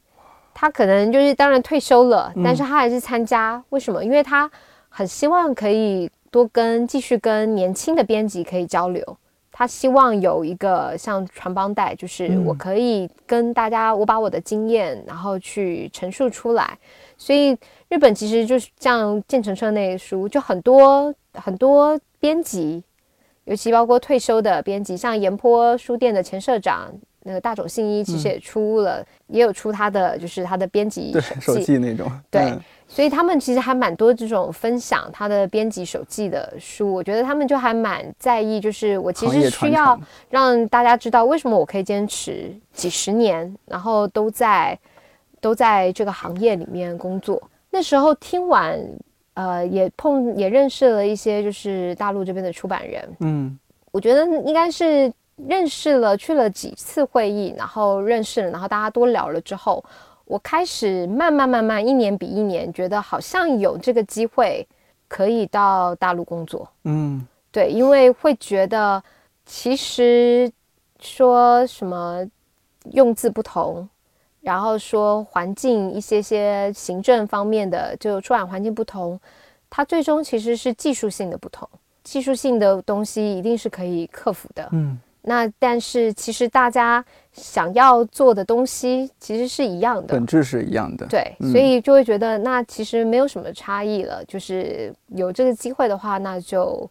[0.53, 3.63] 他可能就是当然退休了，但是他还是参加。
[3.69, 4.05] 为什么？
[4.05, 4.51] 因为他
[4.89, 9.17] 很希望可以多跟继续跟年轻的编辑可以交流。
[9.57, 16.77] 他希望有一个像传帮带，就是我可以跟大家，我把我的经验然后去陈述出来。
[17.17, 17.57] 所以
[17.89, 22.83] 日本其实就是像建成车那书，就很多很多编辑，
[23.45, 32.11] 尤其包括退休的编辑，像岩坡书店的前社长那个大冢信一，其实也出了，也有出他的就是他的编辑手记那种。
[32.31, 32.53] 对，
[32.89, 36.93] 所以他们其实还蛮多这种分享他的编辑手记的书。
[36.93, 39.99] 我觉得他们就还蛮在意，就是我其实需要
[40.31, 44.77] 让大家知道为什么我可以坚持几十年，然后都在。
[45.41, 47.51] 都在这个行业里面工作。
[47.75, 48.81] 那时候听完，
[49.35, 53.17] 呃，也碰也认识了一些，就是大陆这边的出版人。
[53.19, 53.59] 嗯，
[53.91, 59.85] 我觉得应该是认识了，去了几次会议，然后认识了，然后大家多聊了之后，
[60.25, 64.65] 我开始慢慢慢慢，一年比一年，觉得好像有这个机会
[65.09, 66.69] 可以到大陆工作。
[66.85, 69.03] 嗯，对，因为会觉得
[69.45, 70.49] 其实
[71.01, 72.25] 说什么
[72.93, 73.89] 用字不同，
[74.45, 79.19] 然后说环境一些些行政方面的就出版环境不同，
[79.71, 81.67] 它最终其实是技术性的不同。
[82.03, 84.69] 技术性的东西一定是可以克服的。
[84.73, 91.07] 嗯，那但是其实大家想要做的东西其实是一样的本，质是一样的。
[91.07, 94.23] 对，嗯所以就会觉得那其实没有什么差异了。
[94.27, 96.91] 就是有这个机会的话，那就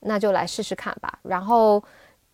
[0.00, 1.18] 那就来试试看吧。
[1.22, 1.84] 然后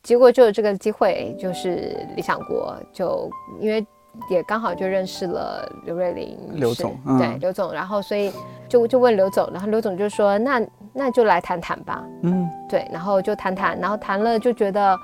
[0.04, 3.28] 结果就有这个机会，就是理想国就
[3.60, 3.84] 因为。
[4.28, 7.18] 也刚好就认识了刘瑞玲刘总嗯。
[7.18, 8.32] 对刘总，然后所以
[8.68, 10.60] 就就问刘总，然后刘总就说那
[10.92, 14.98] 那就来谈谈吧，嗯，对，然后就谈谈，然后谈了就觉得，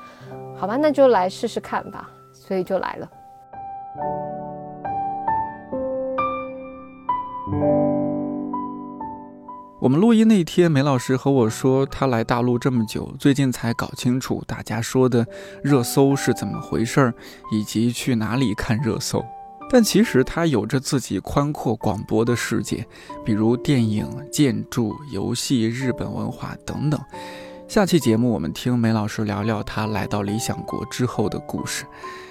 [0.57, 3.09] 好吧，那就来试试看吧，所以就来了。
[9.81, 15.25] 我们录音那天，梅老师和我说，他来大陆这么久，最近才搞清楚大家说的
[15.63, 17.15] 热搜是怎么回事儿，
[17.53, 19.25] 以及去哪里看热搜。
[19.71, 22.85] 但其实他有着自己宽阔广博的世界，
[23.25, 27.01] 比如电影、建筑、游戏、日本文化等等。
[27.69, 31.85] 下期节目我们听梅老师聊聊他来到理想国之后的故事。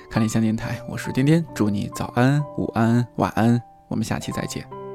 [0.10, 4.87] 看理想电台，我是颠颠，祝你早安、午安、晚安，我们下期再见。